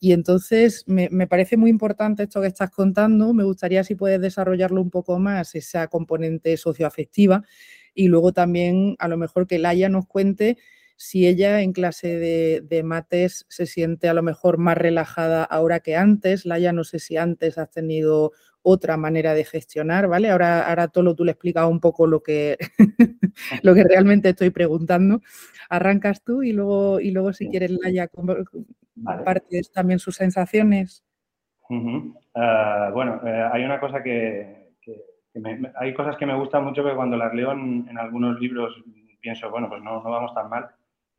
entonces 0.00 0.82
me, 0.88 1.08
me, 1.12 1.28
parece 1.28 1.56
muy 1.56 1.70
importante 1.70 2.24
esto 2.24 2.40
que 2.40 2.48
estás 2.48 2.72
contando. 2.72 3.32
Me 3.34 3.44
gustaría 3.44 3.84
si 3.84 3.94
puedes 3.94 4.20
desarrollarlo 4.20 4.82
un 4.82 4.90
poco 4.90 5.20
más, 5.20 5.54
esa 5.54 5.86
componente 5.86 6.56
socioafectiva. 6.56 7.44
Y 7.94 8.08
luego 8.08 8.32
también 8.32 8.96
a 8.98 9.06
lo 9.06 9.16
mejor 9.16 9.46
que 9.46 9.60
Laia 9.60 9.88
nos 9.88 10.08
cuente 10.08 10.58
si 10.96 11.28
ella 11.28 11.60
en 11.60 11.72
clase 11.72 12.18
de, 12.18 12.62
de, 12.64 12.82
mates 12.82 13.46
se 13.48 13.66
siente 13.66 14.08
a 14.08 14.14
lo 14.14 14.24
mejor 14.24 14.58
más 14.58 14.76
relajada 14.76 15.44
ahora 15.44 15.78
que 15.78 15.94
antes. 15.94 16.44
Laia, 16.44 16.72
no 16.72 16.82
sé 16.82 16.98
si 16.98 17.16
antes 17.16 17.58
has 17.58 17.70
tenido 17.70 18.32
otra 18.68 18.96
manera 18.96 19.32
de 19.32 19.44
gestionar, 19.44 20.08
¿vale? 20.08 20.28
Ahora, 20.28 20.68
ahora 20.68 20.88
Tolo, 20.88 21.14
tú 21.14 21.24
le 21.24 21.30
explicas 21.30 21.68
un 21.68 21.78
poco 21.78 22.08
lo 22.08 22.20
que, 22.20 22.58
lo 23.62 23.74
que 23.74 23.84
realmente 23.84 24.30
estoy 24.30 24.50
preguntando. 24.50 25.20
Arrancas 25.70 26.24
tú 26.24 26.42
y 26.42 26.52
luego, 26.52 26.98
y 26.98 27.12
luego 27.12 27.32
si 27.32 27.48
quieres, 27.48 27.70
Laia, 27.70 28.08
compartes 28.08 29.70
también 29.70 30.00
sus 30.00 30.16
sensaciones. 30.16 31.04
Ah, 32.34 32.90
bueno, 32.92 33.20
eh, 33.24 33.48
hay 33.52 33.64
una 33.64 33.78
cosa 33.78 34.02
que, 34.02 34.72
hay 35.76 35.94
cosas 35.94 36.16
que 36.16 36.26
me 36.26 36.36
gustan 36.36 36.64
mucho 36.64 36.82
que 36.82 36.96
cuando 36.96 37.16
las 37.16 37.32
leo 37.34 37.52
en, 37.52 37.96
algunos 37.96 38.40
libros 38.40 38.82
pienso, 39.20 39.48
bueno, 39.48 39.68
pues 39.68 39.80
no, 39.80 40.02
no, 40.02 40.10
vamos 40.10 40.34
tan 40.34 40.50
mal. 40.50 40.66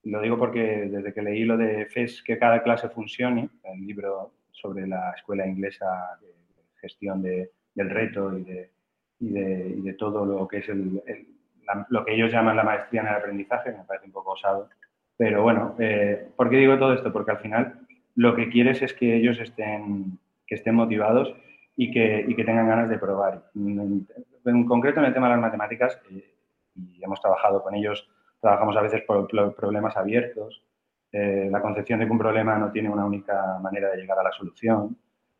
Lo 0.03 0.21
digo 0.21 0.37
porque 0.37 0.89
desde 0.91 1.13
que 1.13 1.21
leí 1.21 1.45
lo 1.45 1.55
de 1.55 1.85
FES, 1.85 2.23
que 2.23 2.37
cada 2.37 2.61
clase 2.61 2.89
funcione, 2.89 3.49
el 3.63 3.87
libro 3.87 4.33
sobre 4.51 4.85
la 4.85 5.13
escuela 5.15 5.47
inglesa 5.47 5.85
de 6.19 6.46
gestión 6.87 7.21
de, 7.21 7.51
del 7.75 7.89
reto 7.89 8.37
y 8.37 8.43
de, 8.43 8.71
y, 9.19 9.29
de, 9.29 9.73
y 9.77 9.81
de, 9.81 9.93
todo 9.93 10.25
lo 10.25 10.47
que 10.47 10.57
es 10.57 10.69
el, 10.69 11.01
lo 11.89 12.05
que 12.05 12.13
ellos 12.13 12.31
llaman 12.31 12.55
la 12.55 12.63
maestría 12.63 13.01
en 13.01 13.07
el 13.07 13.15
aprendizaje, 13.15 13.71
me 13.71 13.83
parece 13.83 14.05
un 14.05 14.11
poco 14.11 14.31
osado. 14.31 14.69
Pero 15.17 15.43
bueno, 15.43 15.75
eh, 15.79 16.29
¿por 16.35 16.49
qué 16.49 16.57
digo 16.57 16.77
todo 16.77 16.93
esto? 16.93 17.11
Porque 17.11 17.31
al 17.31 17.39
final 17.39 17.79
lo 18.15 18.35
que 18.35 18.49
quieres 18.49 18.81
es 18.81 18.93
que 18.93 19.15
ellos 19.15 19.39
estén, 19.39 20.19
que 20.45 20.55
estén 20.55 20.75
motivados 20.75 21.33
y 21.75 21.91
que, 21.91 22.25
y 22.27 22.35
que 22.35 22.43
tengan 22.43 22.67
ganas 22.67 22.89
de 22.89 22.97
probar. 22.97 23.43
En, 23.55 24.65
concreto, 24.65 24.99
en 24.99 25.07
el 25.07 25.13
tema 25.13 25.27
de 25.27 25.33
las 25.33 25.41
matemáticas, 25.41 25.99
eh, 26.11 26.33
y 26.75 27.03
hemos 27.03 27.19
trabajado 27.21 27.61
con 27.61 27.75
ellos, 27.75 28.09
trabajamos 28.39 28.77
a 28.77 28.81
veces 28.81 29.01
por 29.01 29.27
problemas 29.55 29.97
abiertos, 29.97 30.63
eh, 31.11 31.47
la 31.51 31.61
concepción 31.61 31.99
de 31.99 32.05
que 32.05 32.11
un 32.11 32.17
problema 32.19 32.57
no 32.57 32.71
tiene 32.71 32.89
una 32.89 33.05
única 33.05 33.57
manera 33.59 33.89
de 33.89 33.97
llegar 33.97 34.19
a 34.19 34.23
la 34.23 34.31
solución, 34.31 34.97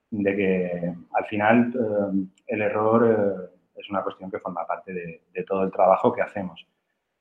de 0.10 0.36
que 0.36 0.94
al 1.14 1.26
final 1.26 1.74
eh, 1.74 2.28
el 2.48 2.62
error 2.62 3.52
es 3.76 3.90
una 3.90 4.04
cuestión 4.04 4.32
que 4.32 4.40
forma 4.40 4.66
parte 4.66 4.94
de, 4.94 5.44
todo 5.44 5.64
el 5.64 5.72
trabajo 5.72 6.14
que 6.14 6.22
hacemos. 6.22 6.66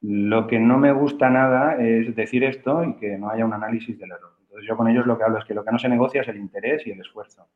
Lo 0.00 0.47
que 0.47 0.59
no 0.59 0.78
me 0.78 0.93
gusta 0.93 1.31
nada 1.31 1.76
es 1.76 2.14
decir 2.14 2.45
esto 2.45 2.85
y 2.85 2.97
que 2.97 3.19
no 3.19 3.31
haya 3.31 3.45
un 3.45 3.52
análisis 3.52 3.99
del 3.99 4.12
error. 4.12 4.33
Entonces 4.43 4.66
yo 4.69 4.76
con 4.76 4.88
ellos 4.88 5.07
lo 5.07 5.19
que 5.19 5.25
hablo 5.25 5.38
es 5.38 5.45
que 5.45 5.55
lo 5.55 5.64
que 5.64 5.73
no 5.73 5.78
se 5.78 5.88
negocia 5.88 6.23
es 6.23 6.28
el 6.28 6.37
interés 6.37 6.87
y 6.87 6.93
el 6.93 7.00
esfuerzo. 7.00 7.49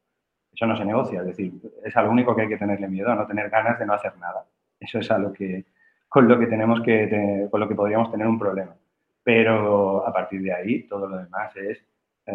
Eso 0.53 0.67
no 0.67 0.77
se 0.77 0.85
negocia, 0.85 1.21
es 1.21 1.27
decir, 1.27 1.53
es 1.85 1.97
a 1.97 2.03
lo 2.03 2.11
único 2.11 2.35
que 2.35 2.43
hay 2.43 2.49
que 2.49 2.59
tenerle 2.59 2.89
miedo, 2.89 3.15
no 3.15 3.27
tener 3.27 3.49
ganas 3.49 3.79
de 3.79 3.87
no 3.87 3.95
hacer 3.95 4.17
nada. 4.19 4.45
Eso 4.79 4.99
es 4.99 5.11
a 5.11 5.19
lo 5.19 5.33
que, 5.33 5.65
con 6.09 6.27
lo 6.27 6.39
que 6.39 6.47
tenemos 6.47 6.81
que, 6.83 7.49
con 7.51 7.61
lo 7.61 7.69
que 7.69 7.75
podríamos 7.75 8.11
tener 8.11 8.27
un 8.27 8.39
problema. 8.39 8.75
Pero 9.23 10.07
a 10.07 10.13
partir 10.13 10.43
de 10.43 10.53
ahí, 10.53 10.83
todo 10.89 11.09
lo 11.09 11.19
demás 11.19 11.55
es 11.57 11.83
eh, 12.27 12.33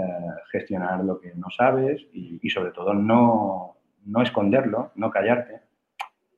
gestionar 0.52 1.04
lo 1.04 1.20
que 1.20 1.34
no 1.36 1.50
sabes 1.50 2.06
y, 2.14 2.50
sobre 2.50 2.72
todo 2.72 2.94
no, 2.94 3.78
no, 4.06 4.22
esconderlo, 4.22 4.92
no 4.96 5.10
callarte. 5.10 5.62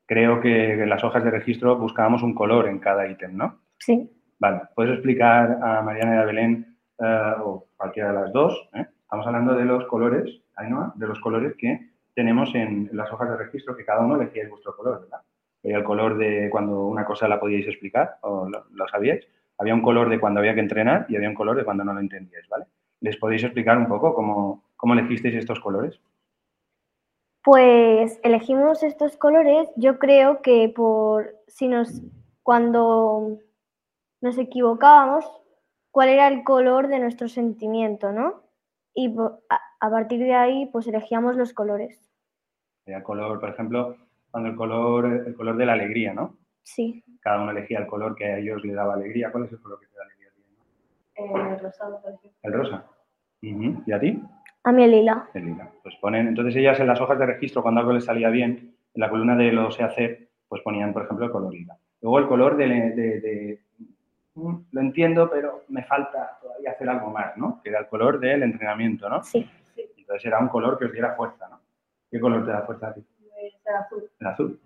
Creo 0.05 0.39
que 0.39 0.73
en 0.73 0.89
las 0.89 1.03
hojas 1.03 1.23
de 1.23 1.31
registro 1.31 1.77
buscábamos 1.77 2.23
un 2.23 2.33
color 2.33 2.67
en 2.67 2.79
cada 2.79 3.07
ítem, 3.07 3.35
¿no? 3.35 3.59
Sí. 3.77 4.09
Vale, 4.39 4.61
¿puedes 4.75 4.93
explicar 4.93 5.59
a 5.61 5.81
Mariana 5.81 6.15
y 6.15 6.19
a 6.19 6.25
Belén, 6.25 6.77
eh, 6.99 7.33
o 7.43 7.67
cualquiera 7.75 8.13
de 8.13 8.21
las 8.21 8.31
dos, 8.31 8.69
¿eh? 8.73 8.85
estamos 9.01 9.25
hablando 9.25 9.55
de 9.55 9.65
los 9.65 9.85
colores 9.85 10.41
de 10.95 11.07
los 11.07 11.19
colores 11.19 11.53
que 11.57 11.91
tenemos 12.15 12.53
en 12.55 12.89
las 12.93 13.11
hojas 13.11 13.29
de 13.29 13.37
registro, 13.37 13.75
que 13.75 13.85
cada 13.85 14.01
uno 14.01 14.15
elegía 14.15 14.49
vuestro 14.49 14.75
color, 14.75 15.01
¿verdad? 15.01 15.21
Había 15.63 15.77
el 15.77 15.83
color 15.83 16.17
de 16.17 16.49
cuando 16.49 16.85
una 16.85 17.05
cosa 17.05 17.27
la 17.27 17.39
podíais 17.39 17.67
explicar 17.67 18.17
o 18.21 18.49
lo, 18.49 18.87
sabíais. 18.87 19.27
Había 19.59 19.73
un 19.73 19.81
color 19.81 20.09
de 20.09 20.19
cuando 20.19 20.39
había 20.39 20.53
que 20.53 20.61
entrenar 20.61 21.05
y 21.09 21.15
había 21.15 21.29
un 21.29 21.35
color 21.35 21.57
de 21.57 21.65
cuando 21.65 21.83
no 21.83 21.93
lo 21.93 21.99
entendíais, 21.99 22.47
¿vale? 22.47 22.65
¿Les 23.01 23.17
podéis 23.17 23.43
explicar 23.43 23.77
un 23.77 23.87
poco 23.87 24.13
cómo, 24.13 24.63
cómo 24.75 24.93
elegisteis 24.93 25.35
estos 25.35 25.59
colores? 25.59 25.99
Pues 27.43 28.19
elegimos 28.23 28.83
estos 28.83 29.15
colores, 29.17 29.69
yo 29.75 29.99
creo 29.99 30.41
que 30.41 30.71
por 30.75 31.35
si 31.47 31.67
nos 31.67 32.01
cuando 32.43 33.39
nos 34.21 34.37
equivocábamos, 34.37 35.25
cuál 35.91 36.09
era 36.09 36.27
el 36.27 36.43
color 36.43 36.87
de 36.87 36.99
nuestro 36.99 37.27
sentimiento, 37.27 38.11
¿no? 38.11 38.43
Y 38.93 39.13
a 39.79 39.89
partir 39.89 40.19
de 40.21 40.33
ahí, 40.33 40.65
pues 40.67 40.87
elegíamos 40.87 41.35
los 41.35 41.53
colores. 41.53 41.99
El 42.85 43.03
color, 43.03 43.39
por 43.39 43.49
ejemplo, 43.49 43.97
cuando 44.31 44.49
el 44.49 44.55
color, 44.55 45.05
el 45.27 45.35
color 45.35 45.57
de 45.57 45.65
la 45.65 45.73
alegría, 45.73 46.13
¿no? 46.13 46.37
Sí. 46.63 47.03
Cada 47.19 47.41
uno 47.41 47.51
elegía 47.51 47.79
el 47.79 47.87
color 47.87 48.15
que 48.15 48.25
a 48.25 48.37
ellos 48.39 48.63
le 48.63 48.73
daba 48.73 48.93
alegría. 48.93 49.31
¿Cuál 49.31 49.45
es 49.45 49.51
el 49.51 49.61
color 49.61 49.79
que 49.79 49.87
te 49.87 49.95
da 49.97 50.03
alegría? 50.03 50.16
Eh, 51.17 51.51
el 51.51 51.59
rosado, 51.59 52.01
por 52.01 52.13
ejemplo. 52.13 52.39
El 52.43 52.53
rosa. 52.53 52.85
¿Y 53.41 53.91
a 53.91 53.99
ti? 53.99 54.21
A 54.63 54.71
mí 54.71 54.83
el 54.83 54.91
lila. 54.91 55.29
El 55.33 55.45
lila. 55.45 55.71
Pues 55.83 55.95
ponen, 56.01 56.27
entonces 56.27 56.55
ellas 56.55 56.79
en 56.79 56.87
las 56.87 56.99
hojas 56.99 57.19
de 57.19 57.25
registro, 57.25 57.61
cuando 57.61 57.79
algo 57.81 57.93
les 57.93 58.05
salía 58.05 58.29
bien, 58.29 58.75
en 58.93 59.01
la 59.01 59.09
columna 59.09 59.35
de 59.35 59.51
lo 59.51 59.71
sé 59.71 59.83
hacer, 59.83 60.29
pues 60.47 60.61
ponían, 60.61 60.93
por 60.93 61.03
ejemplo, 61.03 61.25
el 61.25 61.31
color 61.31 61.53
lila. 61.53 61.77
Luego 62.01 62.19
el 62.19 62.27
color 62.27 62.57
de 62.57 63.59
mm, 64.35 64.55
lo 64.71 64.81
entiendo, 64.81 65.29
pero 65.29 65.63
me 65.69 65.83
falta 65.83 66.37
todavía 66.41 66.71
hacer 66.71 66.89
algo 66.89 67.09
más, 67.11 67.37
¿no? 67.37 67.61
Que 67.63 67.69
era 67.69 67.79
el 67.79 67.87
color 67.87 68.19
del 68.19 68.43
entrenamiento, 68.43 69.09
¿no? 69.09 69.23
Sí. 69.23 69.49
Entonces 69.75 70.25
era 70.25 70.39
un 70.39 70.47
color 70.47 70.77
que 70.77 70.85
os 70.85 70.91
diera 70.91 71.15
fuerza, 71.15 71.47
¿no? 71.49 71.59
¿Qué 72.09 72.19
color 72.19 72.45
te 72.45 72.51
da 72.51 72.61
fuerza 72.61 72.89
a 72.89 72.93
ti? 72.93 73.05
El 73.65 73.75
azul. 73.75 74.09
El 74.19 74.27
azul. 74.27 74.59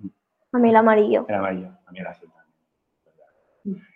A 0.51 0.60
mí 0.60 0.70
el 0.70 0.75
amarillo. 0.75 1.25
El 1.27 1.36
amarillo, 1.36 1.70
a 1.86 1.91
mí 1.91 2.00
el 2.00 2.08
azul. 2.08 2.29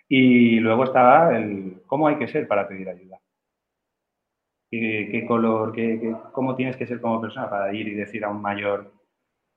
Y 0.08 0.60
luego 0.60 0.84
estaba 0.84 1.36
el 1.36 1.82
cómo 1.86 2.08
hay 2.08 2.16
que 2.16 2.28
ser 2.28 2.46
para 2.46 2.68
pedir 2.68 2.88
ayuda. 2.88 3.18
¿Qué, 4.70 5.24
color, 5.26 5.72
qué, 5.72 6.14
cómo 6.32 6.54
tienes 6.54 6.76
que 6.76 6.86
ser 6.86 7.00
como 7.00 7.20
persona 7.20 7.48
para 7.48 7.72
ir 7.72 7.88
y 7.88 7.94
decir 7.94 8.24
a 8.24 8.28
un 8.28 8.42
mayor, 8.42 8.92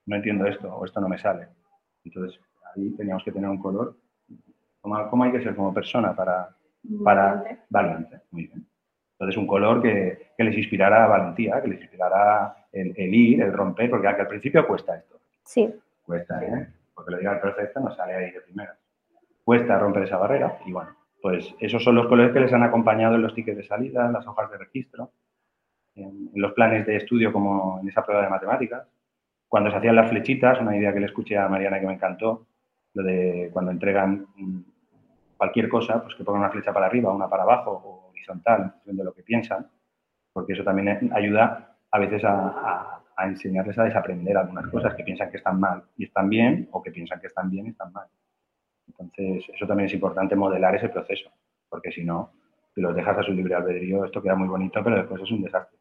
no 0.06 0.16
entiendo 0.16 0.46
esto 0.46 0.74
o 0.74 0.86
esto 0.86 1.02
no 1.02 1.10
me 1.10 1.18
sale? 1.18 1.48
Entonces, 2.06 2.40
ahí 2.74 2.92
teníamos 2.92 3.24
que 3.24 3.32
tener 3.32 3.50
un 3.50 3.62
color. 3.62 3.98
¿Cómo, 4.82 5.10
cómo 5.10 5.24
hay 5.24 5.32
que 5.32 5.42
ser 5.42 5.56
como 5.56 5.74
persona 5.74 6.16
para... 6.16 6.56
para 7.04 7.44
valiente, 7.70 8.22
muy 8.32 8.46
bien. 8.48 8.66
Entonces, 9.14 9.38
un 9.38 9.48
color 9.48 9.82
que, 9.82 10.32
les 10.38 10.58
inspirara 10.58 11.06
valentía, 11.08 11.62
que 11.62 11.68
les 11.68 11.82
inspirara 11.82 12.68
el, 12.72 12.98
ir, 12.98 13.42
el 13.42 13.52
romper, 13.52 13.90
porque 13.90 14.08
al 14.08 14.28
principio 14.28 14.66
cuesta 14.66 14.96
esto. 14.96 15.20
Sí. 15.44 15.74
Cuesta, 16.06 16.42
¿eh? 16.42 16.68
Porque 16.94 17.12
lo 17.12 17.18
diga 17.18 17.34
el 17.34 17.42
perfecto 17.42 17.82
no 17.82 17.94
sale 17.94 18.14
ahí 18.14 18.32
de 18.32 18.42
primera. 18.42 18.78
Cuesta 19.44 19.80
romper 19.80 20.04
esa 20.04 20.18
barrera 20.18 20.60
y 20.66 20.72
bueno, 20.72 20.96
pues 21.22 21.56
esos 21.60 21.84
son 21.84 21.96
los 21.96 22.08
colores 22.08 22.34
que 22.34 22.40
les 22.40 22.54
han 22.54 22.64
acompañado 22.64 23.16
en 23.16 23.22
los 23.22 23.34
tickets 23.34 23.58
de 23.58 23.64
salida, 23.64 24.06
en 24.06 24.14
las 24.14 24.26
hojas 24.28 24.50
de 24.52 24.58
registro, 24.58 25.12
en, 25.96 26.30
los 26.36 26.54
planes 26.54 26.86
de 26.86 26.98
estudio 26.98 27.34
como 27.34 27.80
en 27.82 27.90
esa 27.90 28.06
prueba 28.06 28.24
de 28.24 28.30
matemáticas. 28.30 28.88
Cuando 29.48 29.72
se 29.72 29.78
hacían 29.78 29.96
las 29.96 30.10
flechitas, 30.10 30.62
una 30.62 30.78
idea 30.78 30.94
que 30.94 31.00
le 31.00 31.08
escuché 31.08 31.38
a 31.38 31.50
Mariana 31.50 31.80
que 31.80 31.88
me 31.88 31.94
encantó, 31.94 32.48
lo 32.94 33.04
de 33.04 33.50
cuando 33.52 33.72
entregan 33.72 34.28
cualquier 35.38 35.70
cosa, 35.70 36.04
pues 36.04 36.16
que 36.16 36.24
pongan 36.24 36.42
una 36.42 36.52
flecha 36.52 36.74
para 36.74 36.86
arriba, 36.86 37.14
una 37.14 37.30
para 37.30 37.44
abajo 37.44 38.10
horizontal, 38.12 38.76
de 38.86 39.04
lo 39.04 39.14
que 39.14 39.24
piensan, 39.24 39.68
porque 40.34 40.54
eso 40.54 40.64
también 40.64 41.12
ayuda 41.14 41.78
a 41.92 42.00
veces 42.00 42.24
a, 42.26 43.02
enseñarles 43.26 43.78
a 43.78 43.84
desaprender 43.84 44.38
algunas 44.38 44.68
cosas 44.68 44.96
que 44.96 45.04
piensan 45.04 45.30
que 45.30 45.38
están 45.38 45.60
mal 45.60 45.84
y 45.98 46.06
están 46.06 46.30
bien, 46.30 46.70
o 46.72 46.82
que 46.82 46.92
piensan 46.92 47.20
que 47.20 47.28
están 47.28 47.50
bien 47.50 47.66
y 47.66 47.70
están 47.70 47.92
mal. 47.92 48.08
Entonces, 48.90 49.46
eso 49.54 49.68
también 49.68 49.88
es 49.88 49.94
importante 49.94 50.36
modelar 50.36 50.76
ese 50.76 50.90
proceso, 50.90 51.30
porque 51.70 51.92
si 51.92 52.04
no, 52.04 52.32
si 52.76 52.82
los 52.82 52.96
dejas 52.96 53.18
a 53.18 53.24
su 53.24 53.32
libre 53.32 53.56
albedrío, 53.56 54.06
esto 54.06 54.22
queda 54.22 54.36
muy 54.36 54.48
bonito, 54.48 54.84
pero 54.84 54.98
después 54.98 55.22
es 55.22 55.32
un 55.32 55.44
desastre 55.44 55.80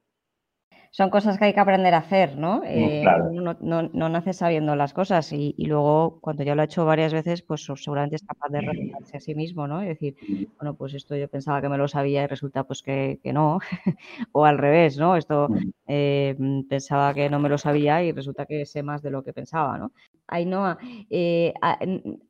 son 0.91 1.11
cosas 1.11 1.39
que 1.39 1.45
hay 1.45 1.55
que 1.55 1.61
aprender 1.61 1.95
a 1.95 1.99
hacer, 1.99 2.37
¿no? 2.37 2.63
Eh, 2.65 3.05
no, 3.33 3.57
no, 3.61 4.09
nace 4.09 4.33
sabiendo 4.33 4.75
las 4.75 4.95
cosas 4.95 5.33
y, 5.33 5.55
luego 5.59 6.19
cuando 6.21 6.43
ya 6.43 6.55
lo 6.55 6.63
ha 6.63 6.65
hecho 6.65 6.85
varias 6.85 7.13
veces, 7.13 7.43
pues 7.43 7.67
seguramente 7.77 8.17
es 8.17 8.23
capaz 8.25 8.49
de 8.49 8.63
refutarse 8.63 9.17
a 9.17 9.21
sí 9.21 9.35
mismo, 9.35 9.67
¿no? 9.67 9.83
Y 9.83 9.89
decir, 9.89 10.17
bueno, 10.57 10.75
pues 10.75 10.95
esto 10.95 11.15
yo 11.17 11.29
pensaba 11.29 11.61
que 11.61 11.69
me 11.69 11.79
lo 11.79 11.89
sabía 11.89 12.25
y 12.25 12.27
resulta 12.27 12.65
pues 12.65 12.83
que, 12.83 13.21
no, 13.25 13.59
o 14.33 14.45
al 14.45 14.59
revés, 14.59 14.99
¿no? 14.99 15.17
Esto 15.17 15.49
eh, 15.87 16.37
pensaba 16.69 17.13
que 17.15 17.29
no 17.29 17.39
me 17.39 17.49
lo 17.49 17.59
sabía 17.59 18.03
y 18.03 18.13
resulta 18.13 18.47
que 18.47 18.65
sé 18.67 18.83
más 18.83 19.03
de 19.03 19.11
lo 19.11 19.23
que 19.23 19.33
pensaba, 19.33 19.79
¿no? 19.79 19.93
Ainhoa, 20.29 20.79
eh, 21.11 21.55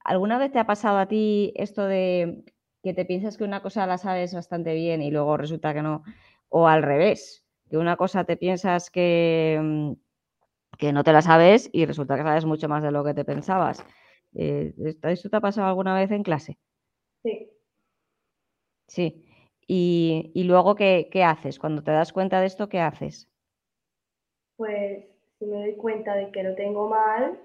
¿alguna 0.05 0.39
vez 0.39 0.53
te 0.53 0.59
ha 0.59 0.67
pasado 0.67 0.99
a 0.99 1.07
ti 1.07 1.53
esto 1.57 1.85
de 1.85 2.45
que 2.83 2.95
te 2.95 3.05
piensas 3.05 3.37
que 3.37 3.45
una 3.45 3.61
cosa 3.61 3.87
la 3.87 3.99
sabes 3.99 4.35
bastante 4.35 4.75
bien 4.75 5.03
y 5.03 5.11
luego 5.11 5.37
resulta 5.37 5.75
que 5.75 5.83
no, 5.83 6.03
o 6.49 6.69
al 6.69 6.83
revés? 6.83 7.45
que 7.69 7.77
una 7.77 7.97
cosa 7.97 8.25
te 8.25 8.37
piensas 8.37 8.91
que, 8.91 9.59
mm, 9.63 9.93
que 10.79 10.93
no 10.93 11.05
te 11.05 11.13
la 11.13 11.23
sabes 11.23 11.71
y 11.73 11.87
resulta 11.87 12.17
que 12.17 12.23
sabes 12.23 12.45
mucho 12.45 12.69
más 12.69 12.83
de 12.83 12.91
lo 12.91 13.05
que 13.05 13.15
te 13.15 13.25
pensabas. 13.25 13.85
Eh, 14.35 14.75
¿Esto 15.03 15.31
te 15.31 15.37
ha 15.37 15.41
pasado 15.41 15.69
alguna 15.69 15.95
vez 15.95 16.11
en 16.11 16.23
clase? 16.23 16.59
Sí. 17.23 17.51
Sí. 18.87 19.25
¿Y, 19.67 20.45
luego 20.45 20.75
¿qué, 20.75 21.11
haces? 21.25 21.59
Cuando 21.59 21.83
te 21.83 21.91
das 21.91 22.13
cuenta 22.13 22.41
de 22.41 22.47
esto, 22.47 22.71
¿qué 22.71 22.81
haces? 22.81 23.29
Pues 24.57 25.05
si 25.39 25.45
me 25.45 25.59
doy 25.59 25.77
cuenta 25.77 26.15
de 26.15 26.31
que 26.31 26.43
lo 26.43 26.55
tengo 26.55 26.89
mal, 26.89 27.39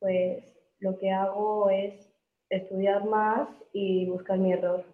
pues 0.00 0.44
lo 0.80 0.98
que 0.98 1.10
hago 1.10 1.70
es 1.70 2.10
estudiar 2.48 3.04
más 3.04 3.48
y 3.72 4.06
buscar 4.06 4.38
mi 4.38 4.52
error. 4.52 4.84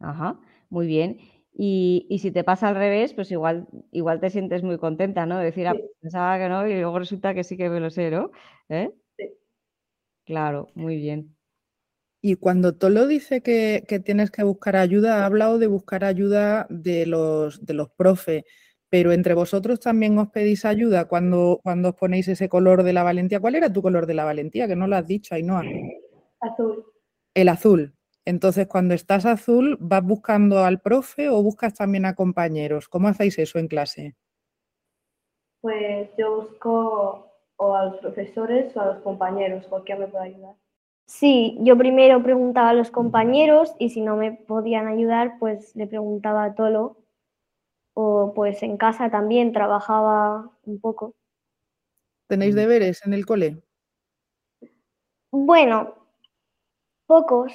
Ajá, 0.00 0.38
muy 0.68 0.86
bien. 0.86 1.18
Y, 1.60 2.06
si 2.20 2.30
te 2.30 2.44
pasa 2.44 2.68
al 2.68 2.76
revés, 2.76 3.14
pues 3.14 3.32
igual, 3.32 3.66
igual 3.90 4.20
te 4.20 4.30
sientes 4.30 4.62
muy 4.62 4.78
contenta, 4.78 5.26
¿no? 5.26 5.38
decir, 5.38 5.66
ah, 5.66 5.74
pensaba 6.00 6.38
que 6.38 6.48
no 6.48 6.68
y 6.68 6.74
luego 6.74 6.98
resulta 7.00 7.34
que 7.34 7.42
sí 7.42 7.56
que 7.56 7.68
me 7.68 7.80
lo 7.80 7.90
sé, 7.90 8.10
¿no? 8.10 8.30
¿Eh? 8.68 8.90
Sí. 9.16 9.24
Claro, 10.24 10.68
muy 10.74 10.96
bien. 10.96 11.36
Y 12.20 12.34
cuando 12.36 12.74
Tolo 12.76 13.06
dice 13.06 13.42
que, 13.42 13.84
tienes 14.04 14.30
que 14.30 14.42
buscar 14.42 14.76
ayuda, 14.76 15.22
ha 15.22 15.26
hablado 15.26 15.58
de 15.58 15.68
buscar 15.68 16.04
ayuda 16.04 16.66
de 16.68 17.06
los, 17.06 17.64
de 17.64 17.74
los 17.74 17.90
profes. 17.90 18.44
Pero 18.90 19.12
entre 19.12 19.34
vosotros 19.34 19.80
también 19.80 20.18
os 20.18 20.28
pedís 20.30 20.64
ayuda 20.64 21.06
cuando, 21.06 21.60
cuando 21.62 21.90
os 21.90 21.94
ponéis 21.94 22.28
ese 22.28 22.48
color 22.48 22.82
de 22.82 22.92
la 22.92 23.02
valentía. 23.02 23.40
¿Cuál 23.40 23.54
era 23.54 23.72
tu 23.72 23.82
color 23.82 24.06
de 24.06 24.14
la 24.14 24.24
valentía? 24.24 24.66
Que 24.66 24.76
no 24.76 24.86
lo 24.86 24.96
has 24.96 25.06
dicho, 25.06 25.34
Ainhoa. 25.34 25.62
Azul. 26.40 26.84
El 27.34 27.48
azul. 27.48 27.94
Entonces, 28.24 28.66
cuando 28.66 28.94
estás 28.94 29.24
azul, 29.24 29.76
¿vas 29.80 30.04
buscando 30.04 30.64
al 30.64 30.80
profe 30.80 31.28
o 31.30 31.42
buscas 31.42 31.74
también 31.74 32.04
a 32.04 32.14
compañeros? 32.14 32.88
¿Cómo 32.88 33.08
hacéis 33.08 33.38
eso 33.38 33.58
en 33.58 33.68
clase? 33.68 34.16
Pues 35.60 36.10
yo 36.18 36.36
busco 36.36 37.32
o 37.56 37.74
a 37.74 37.86
los 37.86 37.96
profesores 37.96 38.76
o 38.76 38.80
a 38.80 38.86
los 38.86 38.98
compañeros, 38.98 39.66
cualquiera 39.66 40.00
me 40.00 40.08
puede 40.08 40.24
ayudar. 40.24 40.54
Sí, 41.06 41.56
yo 41.60 41.76
primero 41.76 42.22
preguntaba 42.22 42.70
a 42.70 42.74
los 42.74 42.90
compañeros 42.90 43.74
y 43.78 43.88
si 43.90 44.02
no 44.02 44.16
me 44.16 44.32
podían 44.32 44.86
ayudar, 44.88 45.38
pues 45.38 45.74
le 45.74 45.86
preguntaba 45.86 46.44
a 46.44 46.54
Tolo. 46.54 46.98
O 48.00 48.32
pues 48.32 48.62
en 48.62 48.76
casa 48.76 49.10
también 49.10 49.52
trabajaba 49.52 50.52
un 50.66 50.78
poco. 50.78 51.16
¿Tenéis 52.28 52.54
deberes 52.54 53.04
en 53.04 53.12
el 53.12 53.26
cole? 53.26 53.60
Bueno, 55.32 55.94
pocos, 57.08 57.52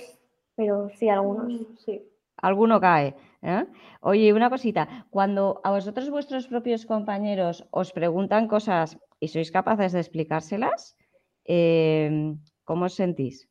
pero 0.57 0.89
sí 0.97 1.07
algunos. 1.07 1.47
Sí. 1.85 2.05
Alguno 2.41 2.81
cae. 2.81 3.15
¿eh? 3.41 3.65
Oye, 4.01 4.33
una 4.33 4.49
cosita, 4.49 5.07
cuando 5.09 5.61
a 5.63 5.71
vosotros 5.71 6.09
vuestros 6.09 6.47
propios 6.49 6.85
compañeros 6.85 7.65
os 7.71 7.93
preguntan 7.93 8.49
cosas 8.49 8.97
y 9.21 9.29
sois 9.29 9.49
capaces 9.49 9.93
de 9.93 10.01
explicárselas, 10.01 10.97
eh, 11.45 12.35
¿cómo 12.65 12.85
os 12.85 12.95
sentís? 12.95 13.47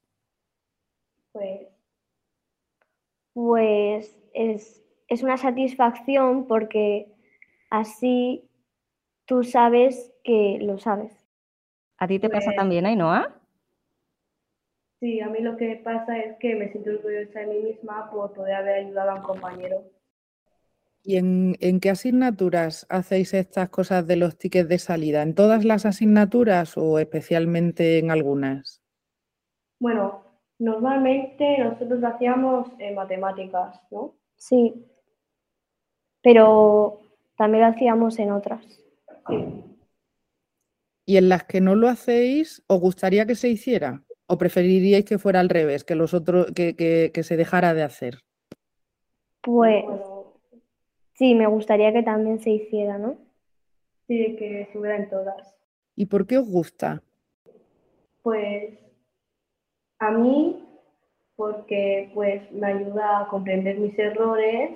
Pues 1.33 1.69
Pues 3.33 4.15
es, 4.35 4.82
es 5.12 5.23
una 5.23 5.37
satisfacción 5.37 6.47
porque 6.47 7.07
así 7.71 8.49
tú 9.26 9.45
sabes 9.45 10.12
que 10.25 10.59
lo 10.61 10.78
sabes. 10.78 11.12
¿A 11.99 12.07
ti 12.09 12.19
te 12.19 12.28
pasa 12.31 12.47
Pues- 12.47 12.57
también, 12.57 12.87
Ainhoa? 12.87 13.38
sí, 15.00 15.21
a 15.21 15.28
mí 15.28 15.40
lo 15.40 15.57
que 15.57 15.76
pasa 15.85 16.19
es 16.19 16.37
que 16.38 16.54
me 16.54 16.71
siento 16.71 16.90
orgullosa 16.90 17.40
de 17.40 17.47
mí 17.47 17.59
misma 17.59 18.11
por 18.11 18.33
poder 18.33 18.54
haber 18.54 18.75
ayudado 18.87 19.11
a 19.11 19.14
un 19.16 19.23
compañero. 19.23 19.85
¿Y 21.04 21.16
en, 21.16 21.57
en 21.61 21.81
qué 21.81 21.90
asignaturas 21.90 22.87
hacéis 22.88 23.35
estas 23.35 23.69
cosas 23.69 24.07
de 24.07 24.16
los 24.16 24.38
tickets 24.38 24.69
de 24.69 24.78
salida? 24.78 25.23
¿En 25.23 25.35
todas 25.35 25.64
las 25.64 25.85
asignaturas 25.85 26.78
o 26.78 26.99
especialmente 27.00 27.99
en 27.99 28.11
algunas? 28.12 28.81
Bueno, 29.81 30.25
normalmente 30.61 31.59
nosotros 31.59 31.99
lo 32.00 32.09
hacíamos 32.09 32.69
en 32.78 32.95
matemáticas, 32.95 33.81
¿no? 33.90 34.14
Sí, 34.37 34.87
pero 36.23 37.00
también 37.37 37.62
lo 37.64 37.71
hacíamos 37.71 38.19
en 38.19 38.33
otras. 38.33 38.64
¿Y 41.05 41.17
en 41.17 41.29
las 41.29 41.45
que 41.45 41.61
no 41.61 41.75
lo 41.75 41.88
hacéis, 41.88 42.62
os 42.69 42.81
gustaría 42.81 43.26
que 43.26 43.35
se 43.35 43.49
hiciera? 43.49 44.02
¿O 44.26 44.38
preferiríais 44.38 45.05
que 45.05 45.19
fuera 45.19 45.41
al 45.41 45.49
revés, 45.49 45.85
que 45.85 45.95
los 45.97 46.14
otros, 46.14 46.47
que, 46.55 46.76
que- 46.76 47.11
que 47.12 47.23
se 47.23 47.37
dejara 47.37 47.75
de 47.75 47.83
hacer? 47.83 48.19
Pues 49.43 49.85
sí, 51.14 51.35
me 51.35 51.47
gustaría 51.47 51.93
que 51.93 52.02
también 52.02 52.38
se 52.41 52.50
hiciera, 52.50 52.99
¿no? 52.99 53.17
sí, 54.07 54.37
que 54.37 54.62
estuviera 54.62 54.97
en 54.97 55.09
todas. 55.09 55.57
¿Y 55.97 56.07
por 56.07 56.26
qué 56.26 56.38
os 56.38 56.47
gusta? 56.49 57.02
Pues 58.23 58.79
a 59.99 60.11
mí, 60.11 60.64
porque 61.37 62.11
pues 62.14 62.50
me 62.52 62.67
ayuda 62.69 63.21
a 63.21 63.29
comprender 63.29 63.79
mis 63.79 63.99
errores 63.99 64.71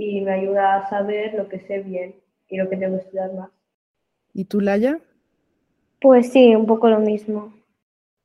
y 0.00 0.20
me 0.22 0.32
ayuda 0.32 0.76
a 0.76 0.88
saber 0.88 1.34
lo 1.34 1.48
que 1.48 1.60
sé 1.60 1.80
bien 1.80 2.14
y 2.48 2.56
lo 2.56 2.68
que 2.70 2.76
tengo 2.76 2.96
que 2.96 3.04
estudiar 3.04 3.32
más. 3.34 3.50
¿Y 4.32 4.46
tú, 4.46 4.60
Laia? 4.60 4.98
Pues 6.00 6.32
sí, 6.32 6.54
un 6.54 6.66
poco 6.66 6.88
lo 6.88 7.00
mismo. 7.00 7.52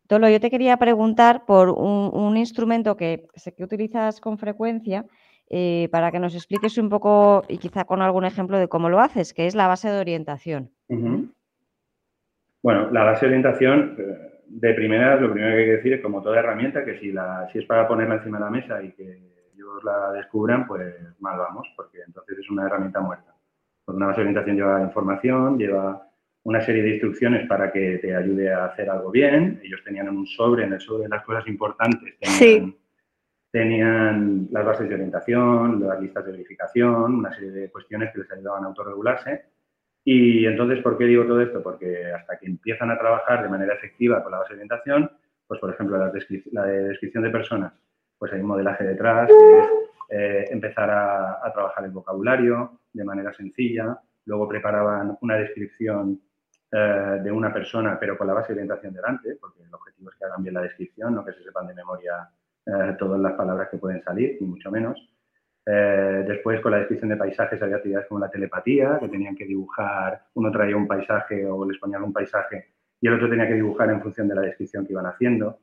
Tolo, 0.07 0.29
yo 0.29 0.39
te 0.39 0.49
quería 0.49 0.77
preguntar 0.77 1.45
por 1.45 1.69
un, 1.69 2.11
un 2.13 2.37
instrumento 2.37 2.95
que 2.95 3.27
sé 3.35 3.53
que 3.53 3.63
utilizas 3.63 4.21
con 4.21 4.37
frecuencia 4.37 5.05
eh, 5.49 5.89
para 5.91 6.11
que 6.11 6.19
nos 6.19 6.33
expliques 6.33 6.77
un 6.77 6.89
poco 6.89 7.43
y 7.49 7.57
quizá 7.57 7.83
con 7.85 8.01
algún 8.01 8.23
ejemplo 8.23 8.57
de 8.57 8.69
cómo 8.69 8.87
lo 8.87 9.01
haces, 9.01 9.33
que 9.33 9.45
es 9.45 9.55
la 9.55 9.67
base 9.67 9.89
de 9.89 9.99
orientación. 9.99 10.71
Bueno, 12.63 12.89
la 12.91 13.03
base 13.03 13.25
de 13.25 13.31
orientación, 13.31 13.95
eh, 13.99 14.41
de 14.47 14.73
primera, 14.73 15.19
lo 15.19 15.31
primero 15.33 15.55
que 15.55 15.61
hay 15.61 15.65
que 15.65 15.77
decir 15.77 15.93
es 15.93 16.01
como 16.01 16.21
toda 16.21 16.39
herramienta, 16.39 16.85
que 16.85 16.99
si, 16.99 17.11
la, 17.11 17.49
si 17.51 17.59
es 17.59 17.65
para 17.65 17.87
ponerla 17.87 18.15
encima 18.15 18.37
de 18.37 18.43
la 18.45 18.49
mesa 18.49 18.81
y 18.81 18.91
que 18.91 19.34
ellos 19.75 19.83
la 19.83 20.11
descubran, 20.13 20.65
pues 20.67 20.95
mal 21.19 21.37
vamos, 21.37 21.67
porque 21.75 21.99
entonces 22.05 22.39
es 22.39 22.49
una 22.49 22.65
herramienta 22.65 22.99
muerta. 23.01 23.33
Porque 23.83 23.97
una 23.97 24.07
base 24.07 24.21
de 24.21 24.27
orientación 24.27 24.55
lleva 24.55 24.81
información, 24.81 25.57
lleva 25.57 26.07
una 26.43 26.61
serie 26.61 26.83
de 26.83 26.89
instrucciones 26.91 27.47
para 27.47 27.71
que 27.71 27.97
te 27.97 28.15
ayude 28.15 28.53
a 28.53 28.65
hacer 28.65 28.89
algo 28.89 29.11
bien. 29.11 29.59
Ellos 29.63 29.81
tenían 29.83 30.09
un 30.09 30.25
sobre, 30.25 30.63
en 30.63 30.73
el 30.73 30.79
sobre 30.79 31.07
las 31.07 31.23
cosas 31.23 31.47
importantes 31.47 32.15
tenían, 32.19 32.37
Sí. 32.39 32.77
tenían 33.51 34.47
las 34.51 34.65
bases 34.65 34.87
de 34.89 34.95
orientación, 34.95 35.87
las 35.87 35.99
listas 35.99 36.25
de 36.25 36.31
verificación, 36.31 37.15
una 37.15 37.33
serie 37.33 37.51
de 37.51 37.71
cuestiones 37.71 38.11
que 38.11 38.19
les 38.19 38.31
ayudaban 38.31 38.63
a 38.63 38.67
autorregularse. 38.67 39.45
Y 40.03 40.45
entonces, 40.45 40.83
¿por 40.83 40.97
qué 40.97 41.05
digo 41.05 41.25
todo 41.25 41.41
esto? 41.41 41.63
Porque 41.63 42.11
hasta 42.13 42.37
que 42.37 42.45
empiezan 42.45 42.91
a 42.91 42.97
trabajar 42.99 43.41
de 43.41 43.49
manera 43.49 43.73
efectiva 43.73 44.21
con 44.21 44.31
la 44.31 44.39
base 44.39 44.53
de 44.53 44.59
orientación, 44.59 45.09
pues 45.47 45.59
por 45.59 45.71
ejemplo, 45.73 45.97
la, 45.97 46.11
la 46.51 46.65
de 46.65 46.83
descripción 46.89 47.23
de 47.23 47.29
personas, 47.31 47.73
pues 48.17 48.33
hay 48.33 48.39
un 48.39 48.47
modelaje 48.47 48.83
detrás, 48.83 49.27
que 49.27 49.59
es 49.59 49.65
eh, 50.09 50.45
empezar 50.51 50.89
a, 50.89 51.51
trabajar 51.53 51.85
el 51.85 51.91
vocabulario 51.91 52.79
de 52.93 53.03
manera 53.03 53.33
sencilla, 53.33 53.99
luego 54.25 54.47
preparaban 54.47 55.17
una 55.21 55.35
descripción 55.35 56.19
eh, 56.71 57.19
de 57.23 57.31
una 57.31 57.53
persona, 57.53 57.97
pero 57.99 58.17
con 58.17 58.27
la 58.27 58.33
base 58.33 58.53
de 58.53 58.59
orientación 58.59 58.93
delante, 58.93 59.35
porque 59.39 59.63
el 59.63 59.73
objetivo 59.73 60.09
es 60.09 60.15
que 60.15 60.25
hagan 60.25 60.43
bien 60.43 60.55
la 60.55 60.61
descripción, 60.61 61.15
no 61.15 61.25
que 61.25 61.33
se 61.33 61.43
sepan 61.43 61.67
de 61.67 61.75
memoria 61.75 62.29
eh, 62.65 62.95
todas 62.97 63.19
las 63.19 63.33
palabras 63.33 63.69
que 63.69 63.77
pueden 63.77 64.01
salir, 64.03 64.37
ni 64.41 64.47
mucho 64.47 64.71
menos. 64.71 64.99
Después, 65.67 66.61
con 66.61 66.73
la 66.73 66.77
descripción 66.77 67.09
de 67.09 67.17
paisajes, 67.17 67.59
había 67.59 67.77
actividades 67.77 68.07
como 68.07 68.19
la 68.19 68.29
telepatía, 68.29 68.99
que 68.99 69.09
tenían 69.09 69.35
que 69.35 69.45
dibujar, 69.45 70.21
uno 70.35 70.51
traía 70.51 70.77
un 70.77 70.85
paisaje 70.87 71.43
o 71.43 71.65
les 71.65 71.79
ponían 71.79 72.03
un 72.03 72.13
paisaje 72.13 72.75
y 73.01 73.07
el 73.07 73.13
otro 73.13 73.29
tenía 73.29 73.47
que 73.47 73.53
dibujar 73.53 73.89
en 73.89 74.01
función 74.01 74.27
de 74.27 74.35
la 74.35 74.41
descripción 74.41 74.85
que 74.85 74.93
iban 74.93 75.05
haciendo. 75.05 75.59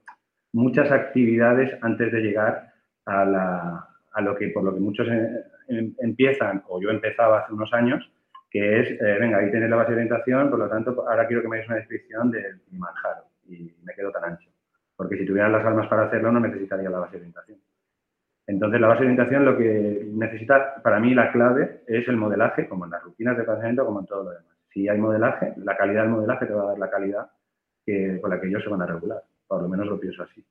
Muchas 0.53 0.91
actividades 0.91 1.77
antes 1.83 2.13
de 2.13 2.21
llegar 2.21 2.73
a, 3.07 3.25
la- 3.25 3.89
lo 4.23 4.37
que 4.37 4.49
por 4.49 4.65
lo 4.65 4.75
que 4.75 4.81
muchos 4.81 5.09
eh, 5.09 5.45
em- 5.69 5.95
empiezan, 6.01 6.63
o 6.69 6.81
yo 6.81 6.91
empezaba 6.91 7.41
hace 7.41 7.53
unos 7.55 7.73
años, 7.73 8.11
que 8.51 8.81
es, 8.81 8.91
eh, 9.01 9.17
venga, 9.19 9.39
ahí 9.39 9.51
tenéis 9.51 9.71
la 9.71 9.77
base 9.77 9.91
de 9.93 9.97
orientación, 9.97 10.51
por 10.51 10.59
lo 10.59 10.69
tanto, 10.69 11.09
ahora 11.09 11.27
quiero 11.27 11.43
que 11.43 11.49
me 11.49 11.57
hagáis 11.57 11.69
una 11.71 11.79
descripción 11.79 12.31
del 12.31 12.61
Kilimanjaro 12.63 13.25
y 13.49 13.75
me 13.83 13.95
quedo 13.95 14.13
tan 14.13 14.25
ancho. 14.25 14.51
Porque 14.97 15.17
si 15.17 15.25
tuvieran 15.27 15.53
las 15.53 15.65
almas 15.65 15.89
para 15.89 16.05
hacerlo, 16.05 16.31
no 16.33 16.41
necesitaría 16.41 16.91
la 16.91 16.99
base 17.01 17.13
de 17.13 17.19
orientación. 17.19 17.59
Entonces, 18.47 18.81
la 18.81 18.89
base 18.89 19.01
de 19.01 19.07
orientación 19.07 19.45
lo 19.45 19.57
que 19.57 20.07
necesita, 20.13 20.83
para 20.83 21.01
mí, 21.01 21.15
la 21.15 21.33
clave 21.33 21.83
es 21.87 22.07
el 22.09 22.17
modelaje, 22.17 22.69
como 22.69 22.85
en 22.85 22.91
las 22.91 23.03
rutinas 23.03 23.37
de 23.39 23.45
pensamiento, 23.45 23.85
como 23.87 24.01
en 24.01 24.07
todo 24.07 24.25
lo 24.25 24.31
demás. 24.31 24.57
Si 24.73 24.89
hay 24.89 24.99
modelaje, 24.99 25.55
la 25.59 25.77
calidad 25.77 26.03
del 26.03 26.11
modelaje 26.13 26.47
te 26.47 26.53
va 26.53 26.65
a 26.65 26.67
dar 26.69 26.79
la 26.79 26.91
calidad 26.91 27.31
que, 27.87 28.21
con 28.21 28.31
la 28.31 28.41
que 28.41 28.49
ellos 28.49 28.63
se 28.63 28.71
van 28.71 28.83
a 28.83 28.87
regular. 28.87 29.23
Por 29.53 29.61
lo 29.61 29.69
menos 29.69 29.87
lo 29.87 30.01
pienso 30.01 30.23
así. 30.23 30.43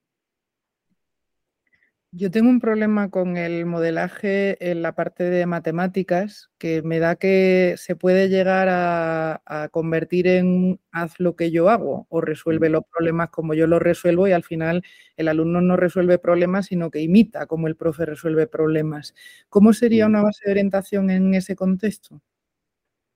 Yo 2.11 2.29
tengo 2.29 2.51
un 2.51 2.59
problema 2.59 3.09
con 3.09 3.35
el 3.35 3.65
modelaje 3.65 4.69
en 4.69 4.83
la 4.83 4.93
parte 4.93 5.23
de 5.23 5.47
matemáticas, 5.47 6.51
que 6.59 6.83
me 6.83 6.99
da 6.99 7.15
que 7.15 7.73
se 7.77 7.95
puede 7.95 8.29
llegar 8.29 8.67
a, 8.69 9.41
a 9.43 9.69
convertir 9.69 10.27
en 10.27 10.79
haz 10.91 11.19
lo 11.19 11.35
que 11.35 11.49
yo 11.49 11.71
hago 11.71 12.05
o 12.09 12.21
resuelve 12.21 12.69
los 12.69 12.83
problemas 12.91 13.31
como 13.31 13.55
yo 13.55 13.65
los 13.65 13.81
resuelvo 13.81 14.27
y 14.27 14.33
al 14.33 14.43
final 14.43 14.83
el 15.17 15.29
alumno 15.29 15.61
no 15.61 15.77
resuelve 15.77 16.19
problemas, 16.19 16.67
sino 16.67 16.91
que 16.91 17.01
imita 17.01 17.47
cómo 17.47 17.67
el 17.67 17.75
profe 17.75 18.05
resuelve 18.05 18.45
problemas. 18.45 19.15
¿Cómo 19.49 19.73
sería 19.73 20.05
una 20.05 20.21
base 20.21 20.45
de 20.45 20.51
orientación 20.51 21.09
en 21.09 21.33
ese 21.33 21.55
contexto? 21.55 22.21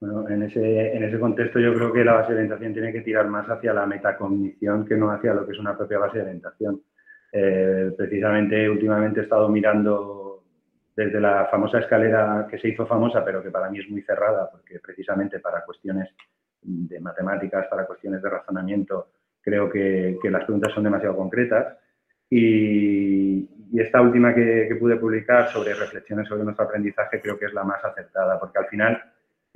Bueno, 0.00 0.28
en 0.28 0.42
ese, 0.42 0.94
en 0.94 1.04
ese 1.04 1.18
contexto 1.18 1.58
yo 1.58 1.74
creo 1.74 1.92
que 1.92 2.04
la 2.04 2.14
base 2.14 2.32
de 2.32 2.40
orientación 2.40 2.72
tiene 2.74 2.92
que 2.92 3.00
tirar 3.00 3.28
más 3.28 3.48
hacia 3.48 3.72
la 3.72 3.86
metacognición 3.86 4.84
que 4.84 4.96
no 4.96 5.10
hacia 5.10 5.32
lo 5.32 5.46
que 5.46 5.52
es 5.52 5.58
una 5.58 5.76
propia 5.76 5.98
base 5.98 6.18
de 6.18 6.24
orientación. 6.24 6.82
Eh, 7.32 7.92
precisamente 7.96 8.68
últimamente 8.68 9.20
he 9.20 9.22
estado 9.24 9.48
mirando 9.48 10.44
desde 10.94 11.20
la 11.20 11.46
famosa 11.50 11.78
escalera 11.78 12.46
que 12.50 12.58
se 12.58 12.68
hizo 12.68 12.86
famosa, 12.86 13.24
pero 13.24 13.42
que 13.42 13.50
para 13.50 13.70
mí 13.70 13.78
es 13.78 13.88
muy 13.90 14.02
cerrada, 14.02 14.50
porque 14.50 14.80
precisamente 14.80 15.40
para 15.40 15.64
cuestiones 15.64 16.08
de 16.62 17.00
matemáticas, 17.00 17.66
para 17.68 17.86
cuestiones 17.86 18.22
de 18.22 18.30
razonamiento, 18.30 19.08
creo 19.42 19.70
que, 19.70 20.18
que 20.20 20.30
las 20.30 20.44
preguntas 20.44 20.72
son 20.72 20.84
demasiado 20.84 21.16
concretas. 21.16 21.76
Y, 22.28 23.48
y 23.72 23.80
esta 23.80 24.00
última 24.00 24.34
que, 24.34 24.66
que, 24.68 24.74
pude 24.76 24.96
publicar 24.96 25.48
sobre 25.48 25.74
reflexiones 25.74 26.26
sobre 26.26 26.42
nuestro 26.42 26.64
aprendizaje 26.64 27.20
creo 27.20 27.38
que 27.38 27.46
es 27.46 27.54
la 27.54 27.62
más 27.62 27.84
acertada, 27.84 28.40
porque 28.40 28.58
al 28.58 28.66
final, 28.66 29.00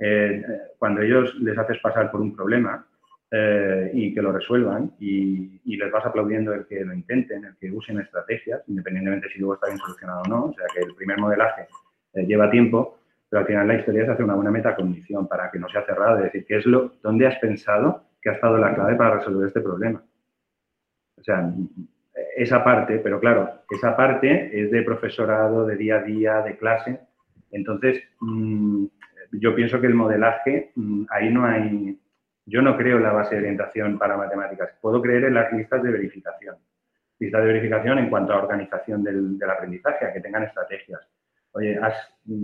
eh, 0.01 0.43
cuando 0.77 1.01
ellos 1.01 1.35
les 1.35 1.57
haces 1.57 1.79
pasar 1.79 2.11
por 2.11 2.21
un 2.21 2.35
problema, 2.35 2.85
eh, 3.33 3.89
y 3.93 4.13
que 4.13 4.21
lo 4.21 4.33
resuelvan 4.33 4.91
y, 4.99 5.61
y, 5.63 5.77
les 5.77 5.89
vas 5.89 6.05
aplaudiendo 6.05 6.53
el 6.53 6.65
que 6.65 6.83
lo 6.83 6.93
intenten, 6.93 7.45
el 7.45 7.55
que 7.55 7.71
usen 7.71 8.01
estrategias, 8.01 8.61
independientemente 8.67 9.29
si 9.29 9.39
luego 9.39 9.53
está 9.53 9.67
bien 9.67 9.77
solucionado 9.77 10.23
o 10.23 10.27
no. 10.27 10.45
O 10.47 10.53
sea 10.53 10.65
que 10.73 10.81
el 10.81 10.93
primer 10.95 11.17
modelaje 11.17 11.67
eh, 12.13 12.25
lleva 12.25 12.51
tiempo, 12.51 12.99
pero 13.29 13.39
al 13.39 13.47
final 13.47 13.69
la 13.69 13.75
historia 13.75 14.03
es 14.03 14.09
hacer 14.09 14.25
una 14.25 14.35
buena 14.35 14.51
metacognición 14.51 15.29
para 15.29 15.49
que 15.49 15.59
no 15.59 15.69
sea 15.69 15.85
cerrada, 15.85 16.17
es 16.17 16.23
decir, 16.25 16.45
¿qué 16.45 16.57
es 16.57 16.65
lo, 16.65 16.91
¿dónde 17.01 17.25
has 17.25 17.39
pensado 17.39 18.03
que 18.21 18.31
ha 18.31 18.33
estado 18.33 18.57
la 18.57 18.75
clave 18.75 18.95
para 18.95 19.19
resolver 19.19 19.47
este 19.47 19.61
problema? 19.61 20.03
O 21.17 21.23
sea, 21.23 21.53
esa 22.35 22.65
parte, 22.65 22.99
pero 22.99 23.17
claro, 23.21 23.49
esa 23.69 23.95
parte 23.95 24.61
es 24.61 24.71
de 24.71 24.81
profesorado, 24.81 25.65
de 25.65 25.77
día 25.77 25.99
a 25.99 26.03
día, 26.03 26.41
de 26.41 26.57
clase. 26.57 26.99
Entonces, 27.51 28.03
mm, 28.19 28.87
yo 29.31 29.55
pienso 29.55 29.79
que 29.79 29.87
el 29.87 29.93
modelaje, 29.93 30.71
mm, 30.75 31.05
ahí 31.09 31.29
no 31.29 31.45
hay, 31.45 31.99
yo 32.45 32.61
no 32.61 32.77
creo 32.77 32.97
en 32.97 33.03
la 33.03 33.13
base 33.13 33.35
de 33.35 33.41
orientación 33.41 33.97
para 33.97 34.17
matemáticas, 34.17 34.71
puedo 34.81 35.01
creer 35.01 35.25
en 35.25 35.35
las 35.35 35.51
listas 35.53 35.81
de 35.83 35.91
verificación. 35.91 36.55
Listas 37.19 37.41
de 37.41 37.47
verificación 37.47 37.99
en 37.99 38.09
cuanto 38.09 38.33
a 38.33 38.41
organización 38.41 39.03
del, 39.03 39.37
aprendizaje, 39.49 40.05
a 40.05 40.13
que 40.13 40.21
tengan 40.21 40.43
estrategias. 40.43 41.01
Oye, 41.53 41.77
has, 41.77 41.93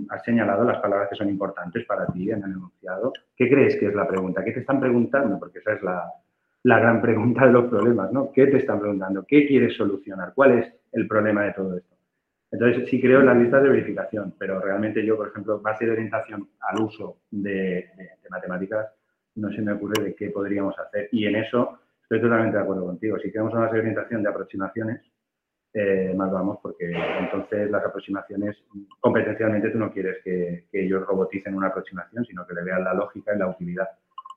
has, 0.09 0.23
señalado 0.23 0.65
las 0.65 0.79
palabras 0.79 1.09
que 1.09 1.15
son 1.15 1.29
importantes 1.29 1.85
para 1.85 2.05
ti 2.07 2.29
en 2.29 2.43
el 2.43 2.51
enunciado. 2.51 3.13
¿Qué 3.35 3.49
crees 3.49 3.77
que 3.77 3.87
es 3.87 3.95
la 3.95 4.07
pregunta? 4.07 4.43
¿Qué 4.43 4.51
te 4.51 4.59
están 4.59 4.79
preguntando? 4.79 5.39
Porque 5.39 5.59
esa 5.59 5.73
es 5.73 5.81
la 5.81 6.79
gran 6.79 7.01
pregunta 7.01 7.45
de 7.45 7.53
los 7.53 7.69
problemas, 7.69 8.11
¿no? 8.11 8.31
¿Qué 8.31 8.47
te 8.47 8.57
están 8.57 8.79
preguntando? 8.79 9.25
¿Qué 9.25 9.47
quieres 9.47 9.75
solucionar? 9.77 10.33
¿Cuál 10.35 10.59
es 10.59 10.73
el 10.91 11.07
problema 11.07 11.43
de 11.43 11.53
todo 11.53 11.77
esto? 11.77 11.96
Entonces, 12.59 12.89
sí 12.89 12.99
creo 12.99 13.19
en 13.19 13.27
las 13.27 13.37
listas 13.37 13.61
de 13.61 13.69
verificación, 13.69 14.33
pero 14.39 14.59
realmente 14.59 15.05
yo, 15.05 15.15
por 15.15 15.27
ejemplo, 15.27 15.61
base 15.61 15.85
de 15.85 15.91
orientación 15.91 16.49
al 16.61 16.81
uso 16.81 17.19
de, 17.29 17.87
matemáticas, 18.31 18.87
no 19.35 19.51
se 19.51 19.61
me 19.61 19.73
ocurre 19.73 20.03
de 20.03 20.15
qué 20.15 20.31
podríamos 20.31 20.73
hacer. 20.79 21.07
Y 21.11 21.27
en 21.27 21.35
eso 21.35 21.77
estoy 22.01 22.19
totalmente 22.19 22.57
de 22.57 22.63
acuerdo 22.63 22.87
contigo. 22.87 23.19
Si 23.19 23.31
queremos 23.31 23.53
una 23.53 23.65
base 23.65 23.75
de 23.75 23.81
orientación 23.81 24.23
de 24.23 24.29
aproximaciones, 24.29 25.01
eh, 25.71 26.15
más 26.15 26.31
vamos, 26.31 26.57
porque 26.59 26.91
entonces 27.19 27.69
las 27.69 27.85
aproximaciones, 27.85 28.57
competencialmente 28.99 29.69
tú 29.69 29.77
no 29.77 29.91
quieres 29.91 30.17
que, 30.23 30.65
que 30.71 30.83
ellos 30.83 31.05
roboticen 31.05 31.53
una 31.53 31.67
aproximación, 31.67 32.25
sino 32.25 32.47
que 32.47 32.55
le 32.55 32.63
vean 32.63 32.83
la 32.83 32.95
lógica 32.95 33.35
y 33.35 33.37
la 33.37 33.49
utilidad. 33.49 33.87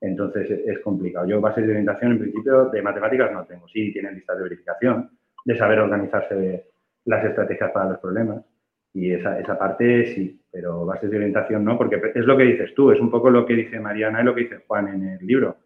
Entonces 0.03 0.47
es 0.67 0.79
complicado. 0.81 1.27
Yo 1.27 1.41
bases 1.41 1.65
de 1.65 1.71
orientación 1.71 2.13
en 2.13 2.19
principio 2.19 2.67
de 2.67 2.83
matemáticas 2.83 3.33
no 3.33 3.47
tengo. 3.47 3.67
Sí 3.69 3.91
tienen 3.95 4.15
listas 4.15 4.37
de 4.37 4.43
verificación, 4.43 5.11
de 5.43 5.57
saber 5.57 5.79
organizarse 5.81 6.70
las 7.05 7.25
estrategias 7.25 7.71
para 7.73 7.91
los 7.91 7.99
problemas. 7.99 8.45
Y 8.93 9.13
esa, 9.13 9.39
esa 9.39 9.59
parte 9.59 10.07
sí, 10.07 10.41
pero 10.51 10.85
bases 10.85 11.11
de 11.11 11.17
orientación 11.17 11.65
no, 11.65 11.79
porque 11.79 12.01
es 12.15 12.25
lo 12.25 12.37
que 12.37 12.45
dices 12.45 12.75
tú, 12.75 12.91
es 12.91 13.01
un 13.01 13.11
poco 13.11 13.31
lo 13.31 13.47
que 13.47 13.55
dice 13.55 13.79
Mariana 13.79 14.21
y 14.21 14.25
lo 14.25 14.35
que 14.35 14.43
dice 14.43 14.65
Juan 14.67 14.89
en 14.89 15.09
el 15.09 15.27
libro. 15.27 15.57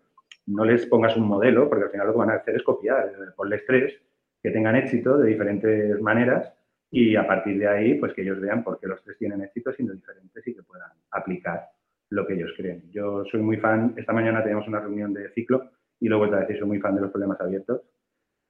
No 0.46 0.64
les 0.64 0.84
pongas 0.86 1.16
un 1.16 1.26
modelo, 1.26 1.68
porque 1.70 1.84
al 1.84 1.90
final 1.90 2.06
lo 2.08 2.12
que 2.12 2.18
van 2.18 2.30
a 2.30 2.34
hacer 2.34 2.56
es 2.56 2.62
copiar. 2.62 3.12
Ponles 3.34 3.64
tres 3.66 3.94
que 4.42 4.50
tengan 4.50 4.76
éxito 4.76 5.16
de 5.16 5.28
diferentes 5.28 6.00
maneras 6.02 6.52
y 6.90 7.16
a 7.16 7.26
partir 7.26 7.58
de 7.58 7.66
ahí, 7.66 7.94
pues 7.94 8.12
que 8.12 8.22
ellos 8.22 8.40
vean 8.40 8.62
por 8.62 8.78
qué 8.78 8.86
los 8.86 9.02
tres 9.02 9.16
tienen 9.18 9.42
éxito 9.42 9.72
siendo 9.72 9.94
diferentes 9.94 10.46
y 10.46 10.54
que 10.54 10.62
puedan 10.62 10.90
aplicar 11.10 11.68
lo 12.10 12.26
que 12.26 12.34
ellos 12.34 12.52
creen. 12.56 12.84
Yo 12.92 13.24
soy 13.24 13.40
muy 13.40 13.56
fan, 13.56 13.94
esta 13.96 14.12
mañana 14.12 14.42
teníamos 14.42 14.68
una 14.68 14.80
reunión 14.80 15.12
de 15.12 15.30
ciclo 15.30 15.70
y 15.98 16.08
luego 16.08 16.28
te 16.28 16.36
decir, 16.36 16.58
soy 16.58 16.68
muy 16.68 16.78
fan 16.78 16.94
de 16.94 17.00
los 17.00 17.10
problemas 17.10 17.40
abiertos, 17.40 17.80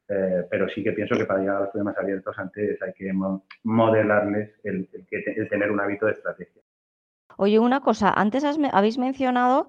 eh, 0.09 0.47
pero 0.51 0.69
sí 0.69 0.83
que 0.83 0.93
pienso 0.93 1.17
que 1.17 1.25
para 1.25 1.40
llegar 1.40 1.57
a 1.57 1.61
los 1.61 1.71
problemas 1.71 1.97
abiertos 1.99 2.38
antes 2.38 2.81
hay 2.83 2.93
que 2.93 3.12
modelarles 3.62 4.51
el, 4.64 4.88
tener 5.49 5.71
un 5.71 5.81
hábito 5.81 6.07
de 6.07 6.12
estrategia. 6.12 6.62
Oye, 7.37 7.59
una 7.59 7.81
cosa, 7.81 8.11
antes 8.11 8.45
habéis 8.45 8.99
mencionado 8.99 9.67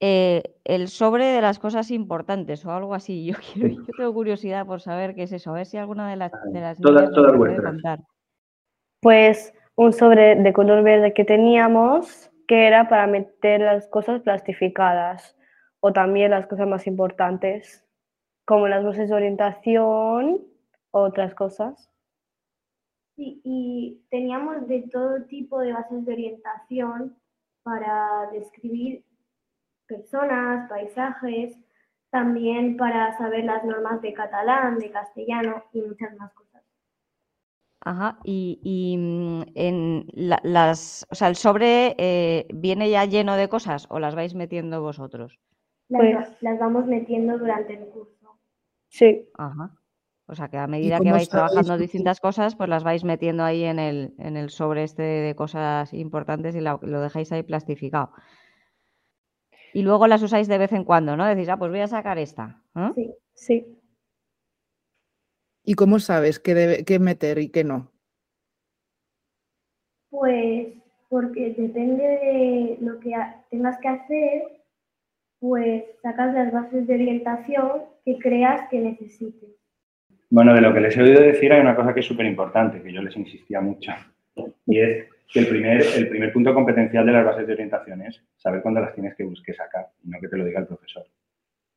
eh, 0.00 0.42
el 0.64 0.88
sobre 0.88 1.26
de 1.26 1.40
las 1.40 1.58
cosas 1.58 1.90
importantes 1.90 2.64
o 2.64 2.72
algo 2.72 2.94
así. 2.94 3.26
Yo, 3.26 3.34
quiero, 3.36 3.68
yo 3.68 3.92
tengo 3.96 4.14
curiosidad 4.14 4.66
por 4.66 4.80
saber 4.80 5.14
qué 5.14 5.24
es 5.24 5.32
eso, 5.32 5.50
a 5.50 5.54
ver 5.54 5.66
si 5.66 5.76
alguna 5.76 6.08
de 6.10 6.16
las, 6.16 6.32
de 6.52 6.60
las 6.60 6.80
todas, 6.80 7.10
todas 7.10 7.36
vuestras. 7.36 8.00
Pues 9.02 9.54
un 9.76 9.92
sobre 9.92 10.36
de 10.36 10.52
color 10.52 10.82
verde 10.82 11.14
que 11.14 11.24
teníamos 11.24 12.30
que 12.46 12.66
era 12.66 12.88
para 12.88 13.06
meter 13.06 13.60
las 13.60 13.86
cosas 13.86 14.20
plastificadas 14.22 15.36
o 15.78 15.92
también 15.92 16.32
las 16.32 16.46
cosas 16.48 16.66
más 16.66 16.86
importantes, 16.86 17.86
como 18.50 18.66
las 18.66 18.84
bases 18.84 19.08
de 19.08 19.14
orientación 19.14 20.40
otras 20.90 21.36
cosas. 21.36 21.88
Sí, 23.14 23.40
y 23.44 24.02
teníamos 24.10 24.66
de 24.66 24.88
todo 24.90 25.22
tipo 25.26 25.60
de 25.60 25.72
bases 25.72 26.04
de 26.04 26.12
orientación 26.12 27.16
para 27.62 28.28
describir 28.32 29.04
personas, 29.86 30.68
paisajes, 30.68 31.56
también 32.10 32.76
para 32.76 33.16
saber 33.18 33.44
las 33.44 33.64
normas 33.64 34.02
de 34.02 34.14
catalán, 34.14 34.80
de 34.80 34.90
castellano 34.90 35.62
y 35.72 35.82
muchas 35.82 36.12
más 36.16 36.32
cosas. 36.34 36.64
Ajá, 37.82 38.18
y, 38.24 38.96
mm, 38.98 39.42
en 39.54 40.06
las, 40.42 41.06
o 41.08 41.14
sea, 41.14 41.28
el 41.28 41.36
sobre 41.36 41.94
eh, 41.98 42.48
viene 42.52 42.90
ya 42.90 43.04
lleno 43.04 43.36
de 43.36 43.48
cosas 43.48 43.86
o 43.90 44.00
las 44.00 44.16
vais 44.16 44.34
metiendo 44.34 44.82
vosotros. 44.82 45.38
Las, 45.88 46.00
pues 46.00 46.42
las 46.42 46.58
vamos 46.58 46.86
metiendo 46.86 47.38
durante 47.38 47.74
el 47.74 47.86
curso. 47.90 48.19
Sí. 48.90 49.28
Ajá. 49.38 49.74
O 50.26 50.34
sea 50.34 50.48
que 50.48 50.58
a 50.58 50.66
medida 50.66 51.00
que 51.00 51.10
vais 51.10 51.28
trabajando 51.28 51.76
distintas 51.76 52.20
cosas, 52.20 52.54
pues 52.54 52.68
las 52.68 52.84
vais 52.84 53.02
metiendo 53.02 53.42
ahí 53.42 53.64
en 53.64 53.80
el, 53.80 54.14
en 54.18 54.36
el 54.36 54.50
sobre 54.50 54.84
este 54.84 55.02
de 55.02 55.34
cosas 55.34 55.92
importantes 55.92 56.54
y 56.54 56.60
lo, 56.60 56.78
lo 56.82 57.00
dejáis 57.00 57.32
ahí 57.32 57.42
plastificado. 57.42 58.12
Y 59.72 59.82
luego 59.82 60.06
las 60.06 60.22
usáis 60.22 60.48
de 60.48 60.58
vez 60.58 60.72
en 60.72 60.84
cuando, 60.84 61.16
¿no? 61.16 61.26
Decís, 61.26 61.48
ah, 61.48 61.56
pues 61.56 61.70
voy 61.70 61.80
a 61.80 61.88
sacar 61.88 62.18
esta. 62.18 62.62
Sí, 62.94 63.14
sí. 63.34 63.78
¿Y 65.64 65.74
cómo 65.74 65.98
sabes 65.98 66.38
qué, 66.38 66.54
debe, 66.54 66.84
qué 66.84 66.98
meter 66.98 67.38
y 67.38 67.50
qué 67.50 67.64
no? 67.64 67.90
Pues 70.10 70.74
porque 71.08 71.54
depende 71.56 72.04
de 72.04 72.78
lo 72.80 72.98
que 73.00 73.14
tengas 73.50 73.78
que 73.78 73.88
hacer, 73.88 74.59
pues 75.40 75.84
sacas 76.02 76.34
las 76.34 76.52
bases 76.52 76.86
de 76.86 76.94
orientación 76.94 77.82
que 78.04 78.18
creas 78.18 78.68
que 78.70 78.78
necesites. 78.78 79.50
Bueno, 80.28 80.54
de 80.54 80.60
lo 80.60 80.72
que 80.72 80.80
les 80.80 80.96
he 80.96 81.02
oído 81.02 81.20
decir 81.20 81.52
hay 81.52 81.60
una 81.60 81.74
cosa 81.74 81.92
que 81.92 82.00
es 82.00 82.06
súper 82.06 82.26
importante, 82.26 82.82
que 82.82 82.92
yo 82.92 83.02
les 83.02 83.16
insistía 83.16 83.60
mucho, 83.60 83.92
y 84.66 84.78
es 84.78 85.06
que 85.32 85.40
el 85.40 85.48
primer, 85.48 85.82
el 85.96 86.08
primer 86.08 86.32
punto 86.32 86.54
competencial 86.54 87.04
de 87.04 87.12
las 87.12 87.24
bases 87.24 87.46
de 87.46 87.54
orientación 87.54 88.02
es 88.02 88.22
saber 88.36 88.62
cuándo 88.62 88.80
las 88.80 88.94
tienes 88.94 89.16
que 89.16 89.24
buscar 89.24 89.56
sacar, 89.56 89.86
y 90.04 90.08
no 90.10 90.20
que 90.20 90.28
te 90.28 90.36
lo 90.36 90.44
diga 90.44 90.60
el 90.60 90.66
profesor 90.66 91.04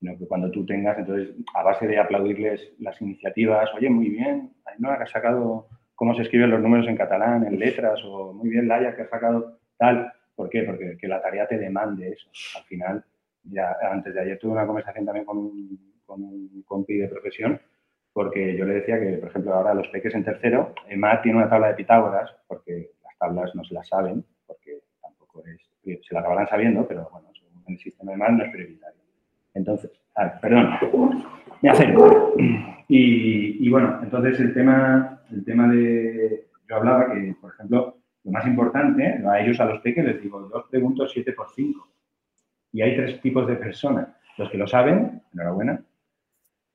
sino 0.03 0.17
que 0.17 0.27
cuando 0.27 0.51
tú 0.51 0.65
tengas, 0.65 0.97
entonces, 0.97 1.33
a 1.53 1.63
base 1.63 1.87
de 1.87 1.97
aplaudirles 1.97 2.73
las 2.79 2.99
iniciativas, 3.01 3.73
oye, 3.73 3.89
muy 3.89 4.09
bien, 4.09 4.51
no 4.79 4.89
que 4.97 5.03
ha 5.03 5.07
sacado 5.07 5.69
cómo 5.95 6.13
se 6.13 6.23
escriben 6.23 6.49
los 6.49 6.59
números 6.59 6.89
en 6.89 6.97
catalán, 6.97 7.47
en 7.47 7.57
letras, 7.57 8.01
o 8.03 8.33
muy 8.33 8.49
bien, 8.49 8.67
Laia, 8.67 8.97
que 8.97 9.03
ha 9.03 9.09
sacado 9.09 9.59
tal. 9.77 10.11
¿Por 10.35 10.49
qué? 10.49 10.63
Porque 10.63 10.97
que 10.99 11.07
la 11.07 11.21
tarea 11.21 11.47
te 11.47 11.57
demande 11.57 12.09
eso. 12.09 12.29
Al 12.57 12.65
final, 12.65 13.05
ya 13.43 13.75
antes 13.91 14.13
de 14.13 14.21
ayer 14.21 14.39
tuve 14.39 14.53
una 14.53 14.65
conversación 14.65 15.05
también 15.05 15.25
con 15.25 15.37
un, 15.37 15.79
con 16.05 16.23
un 16.23 16.63
compi 16.65 16.97
de 16.97 17.07
profesión, 17.07 17.59
porque 18.13 18.55
yo 18.55 18.65
le 18.65 18.75
decía 18.75 18.99
que, 18.99 19.17
por 19.17 19.29
ejemplo, 19.29 19.53
ahora 19.53 19.73
los 19.73 19.87
peques 19.87 20.13
en 20.13 20.23
tercero, 20.23 20.73
EMA 20.87 21.21
tiene 21.21 21.39
una 21.39 21.49
tabla 21.49 21.69
de 21.69 21.75
Pitágoras, 21.75 22.35
porque 22.47 22.91
las 23.03 23.17
tablas 23.17 23.53
no 23.55 23.63
se 23.63 23.73
las 23.73 23.87
saben, 23.87 24.23
porque 24.45 24.81
tampoco 25.01 25.43
es, 25.45 25.99
se 26.05 26.13
la 26.13 26.19
acabarán 26.19 26.47
sabiendo, 26.47 26.87
pero 26.87 27.09
bueno, 27.11 27.29
en 27.65 27.73
el 27.73 27.79
sistema 27.79 28.11
de 28.11 28.17
no 28.17 28.43
es 28.43 28.51
prioritario. 28.51 29.01
Entonces, 29.53 29.91
perdón, 30.41 30.69
me 31.61 31.69
acerco. 31.69 32.33
Y, 32.87 33.69
bueno, 33.69 33.99
entonces 34.03 34.39
el 34.39 34.53
tema, 34.53 35.21
el 35.31 35.43
tema 35.43 35.67
de, 35.67 36.47
yo 36.69 36.75
hablaba 36.75 37.11
que, 37.11 37.35
por 37.39 37.53
ejemplo, 37.53 37.97
lo 38.23 38.31
más 38.31 38.45
importante, 38.45 39.21
a 39.27 39.39
ellos, 39.39 39.59
a 39.59 39.65
los 39.65 39.81
peques, 39.81 40.05
les 40.05 40.21
digo, 40.21 40.41
dos 40.41 40.65
preguntos, 40.69 41.11
siete 41.11 41.33
por 41.33 41.47
cinco. 41.55 41.87
Y 42.73 42.81
hay 42.81 42.97
tres 42.97 43.21
tipos 43.21 43.47
de 43.47 43.55
personas. 43.55 44.09
Los 44.37 44.49
que 44.49 44.57
lo 44.57 44.67
saben, 44.67 45.21
enhorabuena. 45.33 45.81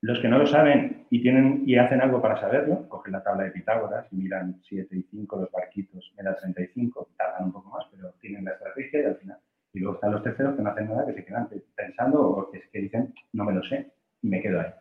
Los 0.00 0.20
que 0.20 0.28
no 0.28 0.38
lo 0.38 0.46
saben 0.46 1.06
y 1.10 1.20
tienen 1.20 1.64
y 1.66 1.76
hacen 1.76 2.00
algo 2.00 2.22
para 2.22 2.40
saberlo, 2.40 2.88
cogen 2.88 3.12
la 3.12 3.22
tabla 3.22 3.44
de 3.44 3.50
Pitágoras 3.50 4.06
y 4.12 4.16
miran 4.16 4.60
7 4.62 4.96
y 4.96 5.02
5, 5.02 5.40
los 5.40 5.50
barquitos 5.50 6.14
me 6.16 6.22
da 6.22 6.36
35, 6.36 7.10
tardan 7.16 7.46
un 7.46 7.52
poco 7.52 7.70
más, 7.70 7.84
pero 7.90 8.12
tienen 8.20 8.44
la 8.44 8.52
estrategia 8.52 9.02
y 9.02 9.04
al 9.04 9.16
final 9.16 9.38
y 9.72 9.80
luego 9.80 9.94
están 9.94 10.12
los 10.12 10.22
terceros 10.22 10.56
que 10.56 10.62
no 10.62 10.70
hacen 10.70 10.88
nada, 10.88 11.06
que 11.06 11.14
se 11.14 11.24
quedan 11.24 11.48
pensando 11.74 12.20
o 12.20 12.50
que, 12.50 12.62
que 12.72 12.80
dicen, 12.80 13.14
no 13.32 13.44
me 13.44 13.52
lo 13.52 13.62
sé, 13.64 13.92
y 14.22 14.28
me 14.28 14.40
quedo 14.40 14.60
ahí. 14.60 14.72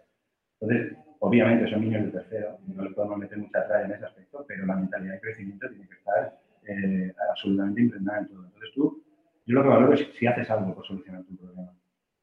Entonces, 0.59 0.97
obviamente 1.19 1.69
son 1.69 1.81
niños 1.81 2.05
de 2.05 2.11
tercero, 2.11 2.57
no 2.67 2.83
le 2.83 2.91
podemos 2.91 3.17
meter 3.17 3.37
mucha 3.37 3.63
raya 3.67 3.85
en 3.85 3.91
ese 3.91 4.05
aspecto, 4.05 4.45
pero 4.47 4.65
la 4.65 4.75
mentalidad 4.75 5.13
de 5.13 5.21
crecimiento 5.21 5.69
tiene 5.69 5.87
que 5.87 5.95
estar 5.95 6.39
eh, 6.67 7.13
absolutamente 7.29 7.81
impregnada 7.81 8.19
en 8.19 8.27
todo. 8.27 8.45
Entonces 8.45 8.71
tú, 8.73 9.03
yo 9.47 9.55
lo 9.55 9.63
que 9.63 9.69
valoro 9.69 9.93
es 9.93 10.07
si 10.19 10.27
haces 10.27 10.49
algo 10.51 10.75
por 10.75 10.85
solucionar 10.85 11.23
tu 11.23 11.35
problema. 11.37 11.71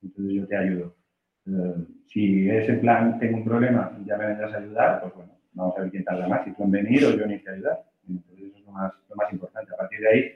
Entonces 0.02 0.34
yo 0.34 0.46
te 0.46 0.56
ayudo. 0.56 0.94
Eh, 1.46 1.84
si 2.06 2.50
es 2.50 2.68
en 2.68 2.80
plan, 2.80 3.18
tengo 3.18 3.38
un 3.38 3.44
problema, 3.44 3.98
ya 4.04 4.16
me 4.18 4.26
vendrás 4.26 4.52
a 4.52 4.58
ayudar, 4.58 5.00
pues 5.00 5.14
bueno, 5.14 5.32
vamos 5.54 5.74
a 5.76 5.80
ver 5.80 5.90
quién 5.90 6.04
tarda 6.04 6.28
más, 6.28 6.44
si 6.44 6.52
tú 6.52 6.64
en 6.64 6.70
venir 6.70 7.04
o 7.04 7.10
yo 7.10 7.24
en 7.24 7.32
irte 7.32 7.50
a 7.50 7.54
ayudar. 7.54 7.82
Entonces 8.08 8.46
eso 8.46 8.58
es 8.58 8.64
lo 8.66 8.72
más, 8.72 8.92
lo 9.08 9.16
más 9.16 9.32
importante. 9.32 9.72
A 9.72 9.76
partir 9.76 10.00
de 10.00 10.08
ahí, 10.08 10.32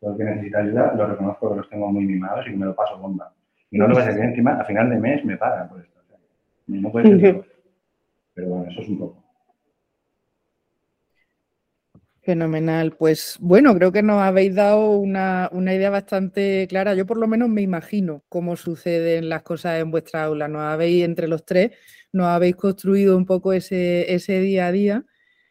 todo 0.00 0.12
el 0.12 0.18
que 0.18 0.24
necesita 0.24 0.58
ayuda, 0.58 0.94
lo 0.96 1.06
reconozco 1.06 1.50
que 1.50 1.56
los 1.56 1.70
tengo 1.70 1.92
muy 1.92 2.04
mimados 2.04 2.46
y 2.46 2.50
que 2.50 2.56
me 2.56 2.66
lo 2.66 2.74
paso 2.74 2.98
bomba. 2.98 3.32
Y 3.70 3.78
no 3.78 3.86
lo 3.86 3.94
vas 3.94 4.04
a 4.04 4.08
decir 4.08 4.24
encima, 4.24 4.60
a 4.60 4.64
final 4.64 4.90
de 4.90 4.98
mes 4.98 5.24
me 5.24 5.36
pagan 5.36 5.68
por 5.68 5.80
esto. 5.80 6.00
no 6.66 6.90
puede 6.90 7.18
ser 7.20 7.44
Pero 8.34 8.48
bueno, 8.48 8.70
eso 8.70 8.80
es 8.80 8.88
un 8.88 8.98
poco. 8.98 9.23
Fenomenal. 12.24 12.96
Pues 12.96 13.36
bueno, 13.38 13.74
creo 13.74 13.92
que 13.92 14.02
nos 14.02 14.22
habéis 14.22 14.54
dado 14.54 14.92
una, 14.92 15.50
idea 15.52 15.90
bastante 15.90 16.66
clara. 16.68 16.94
Yo 16.94 17.04
por 17.04 17.18
lo 17.18 17.28
menos 17.28 17.50
me 17.50 17.60
imagino 17.60 18.24
cómo 18.30 18.56
suceden 18.56 19.28
las 19.28 19.42
cosas 19.42 19.80
en 19.80 19.90
vuestra 19.90 20.24
aula. 20.24 20.48
Nos 20.48 20.62
habéis, 20.62 21.04
entre 21.04 21.28
los 21.28 21.44
tres, 21.44 21.72
nos 22.12 22.26
habéis 22.28 22.56
construido 22.56 23.18
un 23.18 23.26
poco 23.26 23.52
ese, 23.52 24.14
ese 24.14 24.40
día 24.40 24.68
a 24.68 24.72
día 24.72 25.04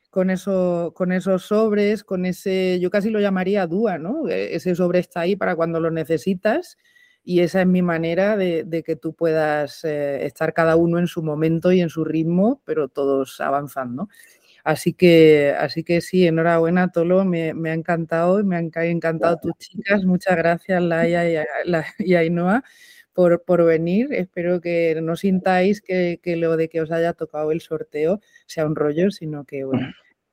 con, 0.09 0.31
eso, 0.31 0.93
con 0.95 1.11
esos 1.11 1.43
sobres, 1.45 2.03
con 2.03 2.25
ese, 2.25 2.79
yo 2.79 2.89
casi 2.89 3.11
lo 3.11 3.19
llamaría 3.19 3.67
dúa, 3.67 3.99
¿no? 3.99 4.27
E, 4.27 4.55
ese 4.55 4.75
sobre 4.75 4.99
está 4.99 5.21
ahí 5.21 5.35
para 5.35 5.55
cuando 5.55 5.79
lo 5.79 5.91
necesitas 5.91 6.77
y 7.23 7.39
esa 7.41 7.61
es 7.61 7.67
mi 7.67 7.81
manera 7.81 8.35
de, 8.35 8.83
que 8.85 8.95
tú 8.95 9.13
puedas 9.15 9.83
eh, 9.83 10.25
estar 10.25 10.53
cada 10.53 10.75
uno 10.75 10.99
en 10.99 11.07
su 11.07 11.23
momento 11.23 11.71
y 11.71 11.81
en 11.81 11.89
su 11.89 12.03
ritmo, 12.03 12.61
pero 12.65 12.89
todos 12.89 13.39
avanzando. 13.41 14.09
Así 14.63 14.93
que, 14.93 15.53
así 15.59 15.83
que 15.83 15.99
sí, 15.99 16.25
enhorabuena, 16.25 16.89
Tolo, 16.89 17.25
me, 17.25 17.53
me 17.53 17.71
ha 17.71 17.73
encantado 17.73 18.39
y 18.39 18.43
me 18.43 18.55
han 18.55 18.71
encantado 18.73 19.37
tus 19.37 19.57
chicas. 19.57 20.05
Muchas 20.05 20.37
gracias, 20.37 20.81
Laia 20.81 21.45
y, 21.99 22.13
Ainhoa, 22.15 22.63
por, 23.11 23.43
por, 23.43 23.65
venir. 23.65 24.13
Espero 24.13 24.61
que 24.61 24.97
no 25.01 25.17
sintáis 25.17 25.81
que, 25.81 26.19
que, 26.23 26.37
lo 26.37 26.55
de 26.55 26.69
que 26.69 26.81
os 26.81 26.91
haya 26.91 27.13
tocado 27.13 27.51
el 27.51 27.59
sorteo 27.59 28.21
sea 28.45 28.65
un 28.65 28.75
rollo, 28.75 29.11
sino 29.11 29.43
que 29.43 29.65
bueno, 29.65 29.87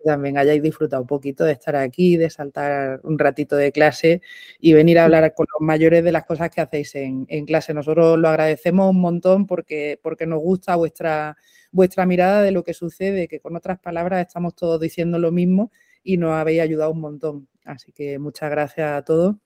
también 0.05 0.39
hayáis 0.39 0.63
disfrutado 0.63 1.03
un 1.03 1.09
poquito 1.09 1.45
de 1.45 1.53
estar 1.53 1.77
aquí, 1.77 2.17
de 2.17 2.31
saltar 2.31 3.01
un 3.03 3.19
ratito 3.19 3.57
de 3.57 3.73
clase 3.73 4.23
y 4.59 4.73
venir 4.73 4.99
a 4.99 5.05
hablar 5.05 5.35
con 5.35 5.47
los 5.53 5.67
mayores 5.67 6.05
de 6.05 6.13
las 6.13 6.25
cosas 6.25 6.51
que 6.51 6.61
hacéis 6.61 6.95
en, 6.95 7.27
en 7.29 7.47
clase. 7.47 7.75
Nosotros 7.75 8.19
lo 8.19 8.29
agradecemos 8.29 8.91
un 8.91 9.01
montón 9.01 9.47
porque, 9.47 9.99
porque 10.03 10.27
nos 10.27 10.41
gusta 10.41 10.77
vuestra 10.77 11.37
vuestra 11.73 12.07
mirada 12.07 12.43
de 12.43 12.51
lo 12.51 12.65
que 12.65 12.75
sucede, 12.75 13.29
que 13.29 13.41
con 13.41 13.57
otras 13.57 13.79
palabras 13.79 14.27
estamos 14.27 14.55
todos 14.55 14.81
diciendo 14.81 15.19
lo 15.19 15.31
mismo 15.33 15.71
y 16.03 16.17
nos 16.17 16.33
habéis 16.33 16.61
ayudado 16.61 16.93
un 16.93 17.01
montón. 17.01 17.49
Así 17.65 17.93
que 17.93 18.19
muchas 18.19 18.51
gracias 18.51 18.91
a 18.91 19.05
todos. 19.05 19.37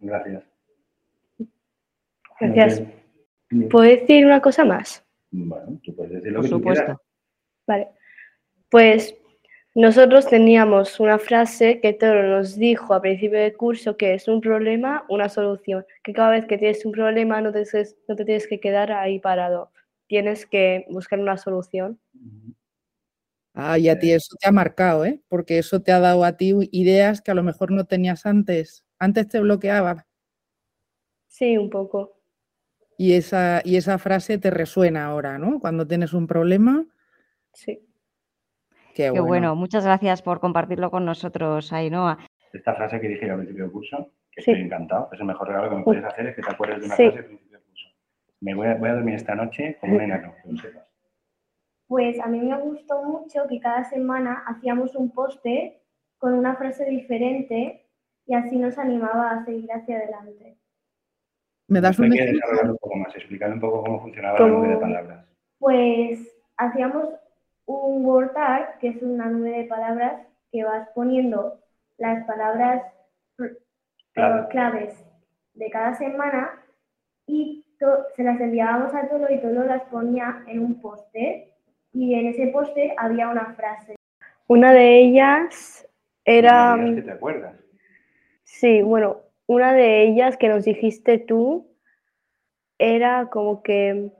Gracias. 0.00 0.44
Gracias. 2.40 2.82
¿Puedo 3.70 3.84
decir 3.84 4.24
una 4.24 4.40
cosa 4.40 4.64
más? 4.64 5.04
Bueno, 5.30 5.78
tú 5.82 5.94
puedes 5.94 6.12
decir 6.12 6.32
lo 6.32 6.40
Por 6.40 6.44
que 6.44 6.50
supuesto. 6.50 7.02
Vale. 7.66 7.88
Pues 8.70 9.14
nosotros 9.74 10.26
teníamos 10.26 11.00
una 11.00 11.18
frase 11.18 11.80
que 11.80 11.92
Toro 11.92 12.22
nos 12.28 12.56
dijo 12.56 12.94
a 12.94 13.02
principio 13.02 13.38
del 13.38 13.56
curso 13.56 13.96
que 13.96 14.14
es 14.14 14.28
un 14.28 14.40
problema, 14.40 15.04
una 15.08 15.28
solución. 15.28 15.84
Que 16.04 16.12
cada 16.12 16.30
vez 16.30 16.46
que 16.46 16.58
tienes 16.58 16.84
un 16.84 16.92
problema 16.92 17.40
no 17.40 17.52
te, 17.52 17.64
no 18.08 18.16
te 18.16 18.24
tienes 18.24 18.46
que 18.46 18.60
quedar 18.60 18.92
ahí 18.92 19.18
parado 19.18 19.70
tienes 20.10 20.44
que 20.44 20.86
buscar 20.90 21.20
una 21.20 21.36
solución. 21.36 22.00
Ah, 23.54 23.78
y 23.78 23.88
a 23.88 23.96
ti 23.96 24.10
eso 24.10 24.34
te 24.40 24.48
ha 24.48 24.52
marcado, 24.52 25.04
¿eh? 25.04 25.22
Porque 25.28 25.58
eso 25.58 25.80
te 25.82 25.92
ha 25.92 26.00
dado 26.00 26.24
a 26.24 26.36
ti 26.36 26.52
ideas 26.72 27.22
que 27.22 27.30
a 27.30 27.34
lo 27.34 27.44
mejor 27.44 27.70
no 27.70 27.84
tenías 27.84 28.26
antes. 28.26 28.84
Antes 28.98 29.28
te 29.28 29.38
bloqueaba. 29.38 30.08
Sí, 31.28 31.56
un 31.56 31.70
poco. 31.70 32.16
Y 32.98 33.12
esa, 33.12 33.62
y 33.64 33.76
esa 33.76 33.98
frase 33.98 34.36
te 34.38 34.50
resuena 34.50 35.06
ahora, 35.06 35.38
¿no? 35.38 35.60
Cuando 35.60 35.86
tienes 35.86 36.12
un 36.12 36.26
problema. 36.26 36.84
Sí. 37.52 37.86
Qué 38.94 39.10
bueno. 39.20 39.54
Muchas 39.54 39.84
gracias 39.84 40.22
por 40.22 40.40
compartirlo 40.40 40.90
con 40.90 41.04
nosotros, 41.04 41.72
Ainhoa. 41.72 42.18
Esta 42.52 42.74
frase 42.74 43.00
que 43.00 43.08
dije 43.08 43.30
al 43.30 43.36
principio 43.36 43.64
del 43.64 43.72
curso, 43.72 44.10
que 44.32 44.40
estoy 44.40 44.60
encantado, 44.60 45.08
es 45.12 45.20
el 45.20 45.26
mejor 45.26 45.48
regalo 45.48 45.70
que 45.70 45.76
me 45.76 45.82
puedes 45.84 46.04
hacer, 46.04 46.26
es 46.26 46.36
que 46.36 46.42
te 46.42 46.50
acuerdes 46.50 46.80
de 46.80 46.86
una 46.86 46.96
frase 46.96 47.40
me 48.40 48.54
voy 48.54 48.66
a, 48.66 48.74
dormir 48.76 49.14
esta 49.14 49.34
noche 49.34 49.76
como 49.80 49.96
un 49.96 50.02
enano, 50.02 50.34
Pues 51.86 52.18
a 52.20 52.26
mí 52.26 52.40
me 52.40 52.58
gustó 52.58 53.02
mucho 53.02 53.46
que 53.48 53.60
cada 53.60 53.84
semana 53.84 54.44
hacíamos 54.46 54.94
un 54.96 55.10
poste 55.10 55.82
con 56.18 56.34
una 56.34 56.56
frase 56.56 56.84
diferente 56.86 57.86
y 58.26 58.34
así 58.34 58.56
nos 58.56 58.78
animaba 58.78 59.30
a 59.30 59.44
seguir 59.44 59.70
hacia 59.72 59.96
adelante. 59.96 60.56
¿Me 61.68 61.80
das 61.80 61.98
un 61.98 62.12
ejemplo? 62.12 62.40
un 62.64 62.78
poco 62.78 62.96
más, 62.96 63.14
explicar 63.14 63.52
un 63.52 63.60
poco 63.60 63.82
cómo 63.82 64.00
funcionaba 64.00 64.40
la 64.40 64.46
nube 64.46 64.68
de 64.68 64.76
palabras. 64.76 65.26
Pues 65.58 66.18
hacíamos 66.56 67.08
un 67.78 68.04
word 68.04 68.36
art, 68.36 68.78
que 68.78 68.88
es 68.88 69.02
una 69.02 69.26
nube 69.26 69.50
de 69.50 69.64
palabras 69.64 70.26
que 70.50 70.64
vas 70.64 70.88
poniendo 70.94 71.58
las 71.98 72.26
palabras 72.26 72.82
claves 74.50 74.94
de 75.54 75.70
cada 75.70 75.94
semana 75.94 76.50
y 77.26 77.64
se 78.14 78.22
las 78.22 78.40
enviábamos 78.40 78.94
a 78.94 79.08
Tolo 79.08 79.30
y 79.30 79.40
Tolo 79.40 79.64
las 79.64 79.82
ponía 79.84 80.42
en 80.46 80.60
un 80.60 80.80
poste 80.80 81.52
y 81.92 82.14
en 82.14 82.26
ese 82.26 82.48
poste 82.48 82.94
había 82.98 83.28
una 83.28 83.54
frase. 83.54 83.96
Una 84.46 84.72
de 84.72 84.98
ellas 84.98 85.88
era... 86.24 86.76
¿Qué 86.94 87.02
te 87.02 87.10
acuerdas? 87.12 87.54
Sí, 88.44 88.82
bueno, 88.82 89.18
una 89.46 89.72
de 89.72 90.02
ellas 90.02 90.36
que 90.36 90.48
nos 90.48 90.64
dijiste 90.64 91.18
tú 91.18 91.68
era 92.78 93.28
como 93.30 93.62
que 93.62 94.12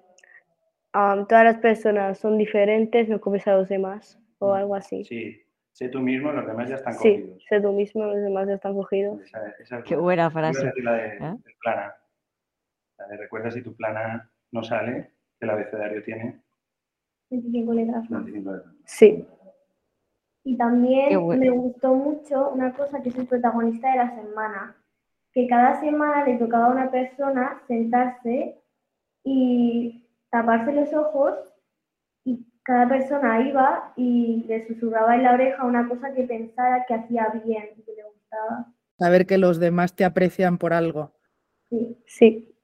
todas 0.92 1.44
las 1.44 1.58
personas 1.58 2.18
son 2.18 2.38
diferentes, 2.38 3.08
no 3.08 3.20
comes 3.20 3.46
a 3.46 3.56
los 3.56 3.68
demás 3.68 4.20
o 4.38 4.52
mm, 4.52 4.56
algo 4.56 4.74
así. 4.74 5.04
Sí, 5.04 5.42
sé 5.72 5.88
tú 5.88 6.00
mismo, 6.00 6.32
los 6.32 6.46
demás 6.46 6.68
ya 6.68 6.76
están 6.76 6.94
cogidos. 6.94 7.38
Sí, 7.38 7.46
sé 7.48 7.60
tú 7.60 7.72
mismo, 7.72 8.04
los 8.04 8.20
demás 8.20 8.48
ya 8.48 8.54
están 8.54 8.74
cogidos. 8.74 9.20
Qué 9.84 9.96
buena 9.96 10.30
frase. 10.30 10.72
La 10.82 10.92
de, 10.94 11.16
¿Eh? 11.16 11.34
plana 11.62 11.94
recuerda 13.18 13.50
si 13.50 13.62
tu 13.62 13.74
plana 13.74 14.30
no 14.52 14.62
sale, 14.62 15.10
que 15.38 15.46
el 15.46 15.50
abecedario 15.50 16.02
tiene 16.02 16.40
25 17.30 17.72
letras. 17.72 18.08
Sí. 18.84 19.26
Y 20.42 20.56
también 20.56 21.26
me 21.38 21.50
gustó 21.50 21.94
mucho 21.94 22.50
una 22.50 22.72
cosa 22.72 23.02
que 23.02 23.10
es 23.10 23.16
el 23.16 23.26
protagonista 23.26 23.90
de 23.90 23.96
la 23.98 24.14
semana, 24.16 24.76
que 25.32 25.46
cada 25.46 25.80
semana 25.80 26.24
le 26.24 26.38
tocaba 26.38 26.66
a 26.66 26.72
una 26.72 26.90
persona 26.90 27.62
sentarse 27.68 28.56
y 29.22 30.08
taparse 30.30 30.72
los 30.72 30.92
ojos 30.92 31.34
y 32.24 32.46
cada 32.62 32.88
persona 32.88 33.48
iba 33.48 33.92
y 33.96 34.44
le 34.46 34.66
susurraba 34.66 35.16
en 35.16 35.24
la 35.24 35.34
oreja 35.34 35.64
una 35.64 35.88
cosa 35.88 36.12
que 36.14 36.24
pensara 36.24 36.84
que 36.86 36.94
hacía 36.94 37.28
bien 37.44 37.70
y 37.76 37.82
que 37.82 37.92
le 37.92 38.04
gustaba. 38.04 38.72
Saber 38.98 39.26
que 39.26 39.38
los 39.38 39.58
demás 39.58 39.94
te 39.94 40.04
aprecian 40.04 40.58
por 40.58 40.72
algo. 40.72 41.12
Sí. 41.68 41.96
Sí. 42.06 42.54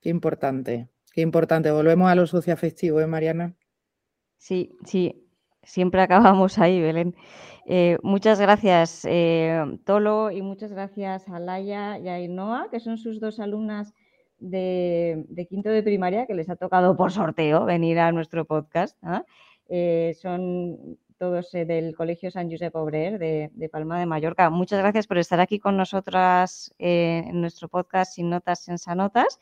Qué 0.00 0.10
importante, 0.10 0.88
qué 1.12 1.20
importante. 1.22 1.70
Volvemos 1.70 2.10
a 2.10 2.14
lo 2.14 2.26
socioafectivo, 2.26 3.00
¿eh, 3.00 3.06
Mariana? 3.06 3.54
Sí, 4.36 4.76
sí, 4.84 5.26
siempre 5.62 6.02
acabamos 6.02 6.58
ahí, 6.58 6.80
Belén. 6.80 7.14
Eh, 7.66 7.96
muchas 8.02 8.40
gracias, 8.40 9.06
eh, 9.08 9.64
Tolo, 9.84 10.30
y 10.30 10.42
muchas 10.42 10.72
gracias 10.72 11.28
a 11.28 11.38
Laia 11.38 11.98
y 11.98 12.08
a 12.08 12.20
Inoa, 12.20 12.68
que 12.70 12.80
son 12.80 12.98
sus 12.98 13.20
dos 13.20 13.40
alumnas 13.40 13.94
de, 14.38 15.46
quinto 15.48 15.70
de 15.70 15.82
primaria, 15.82 16.26
que 16.26 16.34
les 16.34 16.48
ha 16.48 16.56
tocado 16.56 16.96
por 16.96 17.12
sorteo 17.12 17.64
venir 17.64 17.98
a 17.98 18.12
nuestro 18.12 18.44
podcast. 18.44 18.96
¿ah? 19.02 19.24
son 20.20 20.98
todos 21.18 21.52
del 21.52 21.94
Colegio 21.96 22.30
San 22.30 22.50
Josep 22.50 22.74
Obrer 22.74 23.18
de, 23.18 23.50
de, 23.54 23.68
Palma 23.68 23.98
de 23.98 24.06
Mallorca. 24.06 24.50
Muchas 24.50 24.80
gracias 24.80 25.06
por 25.06 25.18
estar 25.18 25.40
aquí 25.40 25.58
con 25.58 25.76
nosotras 25.76 26.74
en 26.78 27.40
nuestro 27.40 27.68
podcast 27.68 28.14
Sin 28.14 28.30
Notas, 28.30 28.64
Sensa 28.64 28.94
Notas 28.94 29.38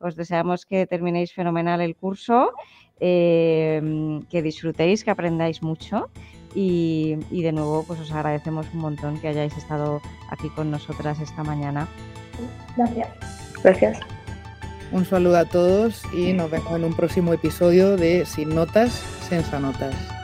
os 0.00 0.16
deseamos 0.16 0.66
que 0.66 0.86
terminéis 0.86 1.32
fenomenal 1.32 1.80
el 1.80 1.94
curso, 1.94 2.52
eh, 2.98 4.20
que 4.30 4.42
disfrutéis, 4.42 5.04
que 5.04 5.10
aprendáis 5.10 5.62
mucho 5.62 6.10
y, 6.54 7.16
de 7.30 7.52
nuevo 7.52 7.84
pues 7.86 8.00
os 8.00 8.10
agradecemos 8.10 8.66
un 8.74 8.80
montón 8.80 9.20
que 9.20 9.28
hayáis 9.28 9.56
estado 9.56 10.00
aquí 10.30 10.48
con 10.50 10.70
nosotras 10.70 11.20
esta 11.20 11.44
mañana. 11.44 11.86
Gracias. 12.76 13.08
Gracias. 13.62 14.19
Un 14.92 15.04
saludo 15.04 15.38
a 15.38 15.44
todos 15.44 16.02
y 16.12 16.32
nos 16.32 16.50
vemos 16.50 16.74
en 16.74 16.84
un 16.84 16.94
próximo 16.94 17.32
episodio 17.32 17.96
de 17.96 18.26
Sin 18.26 18.54
Notas, 18.54 18.92
Sensa 19.28 19.60
Notas. 19.60 20.19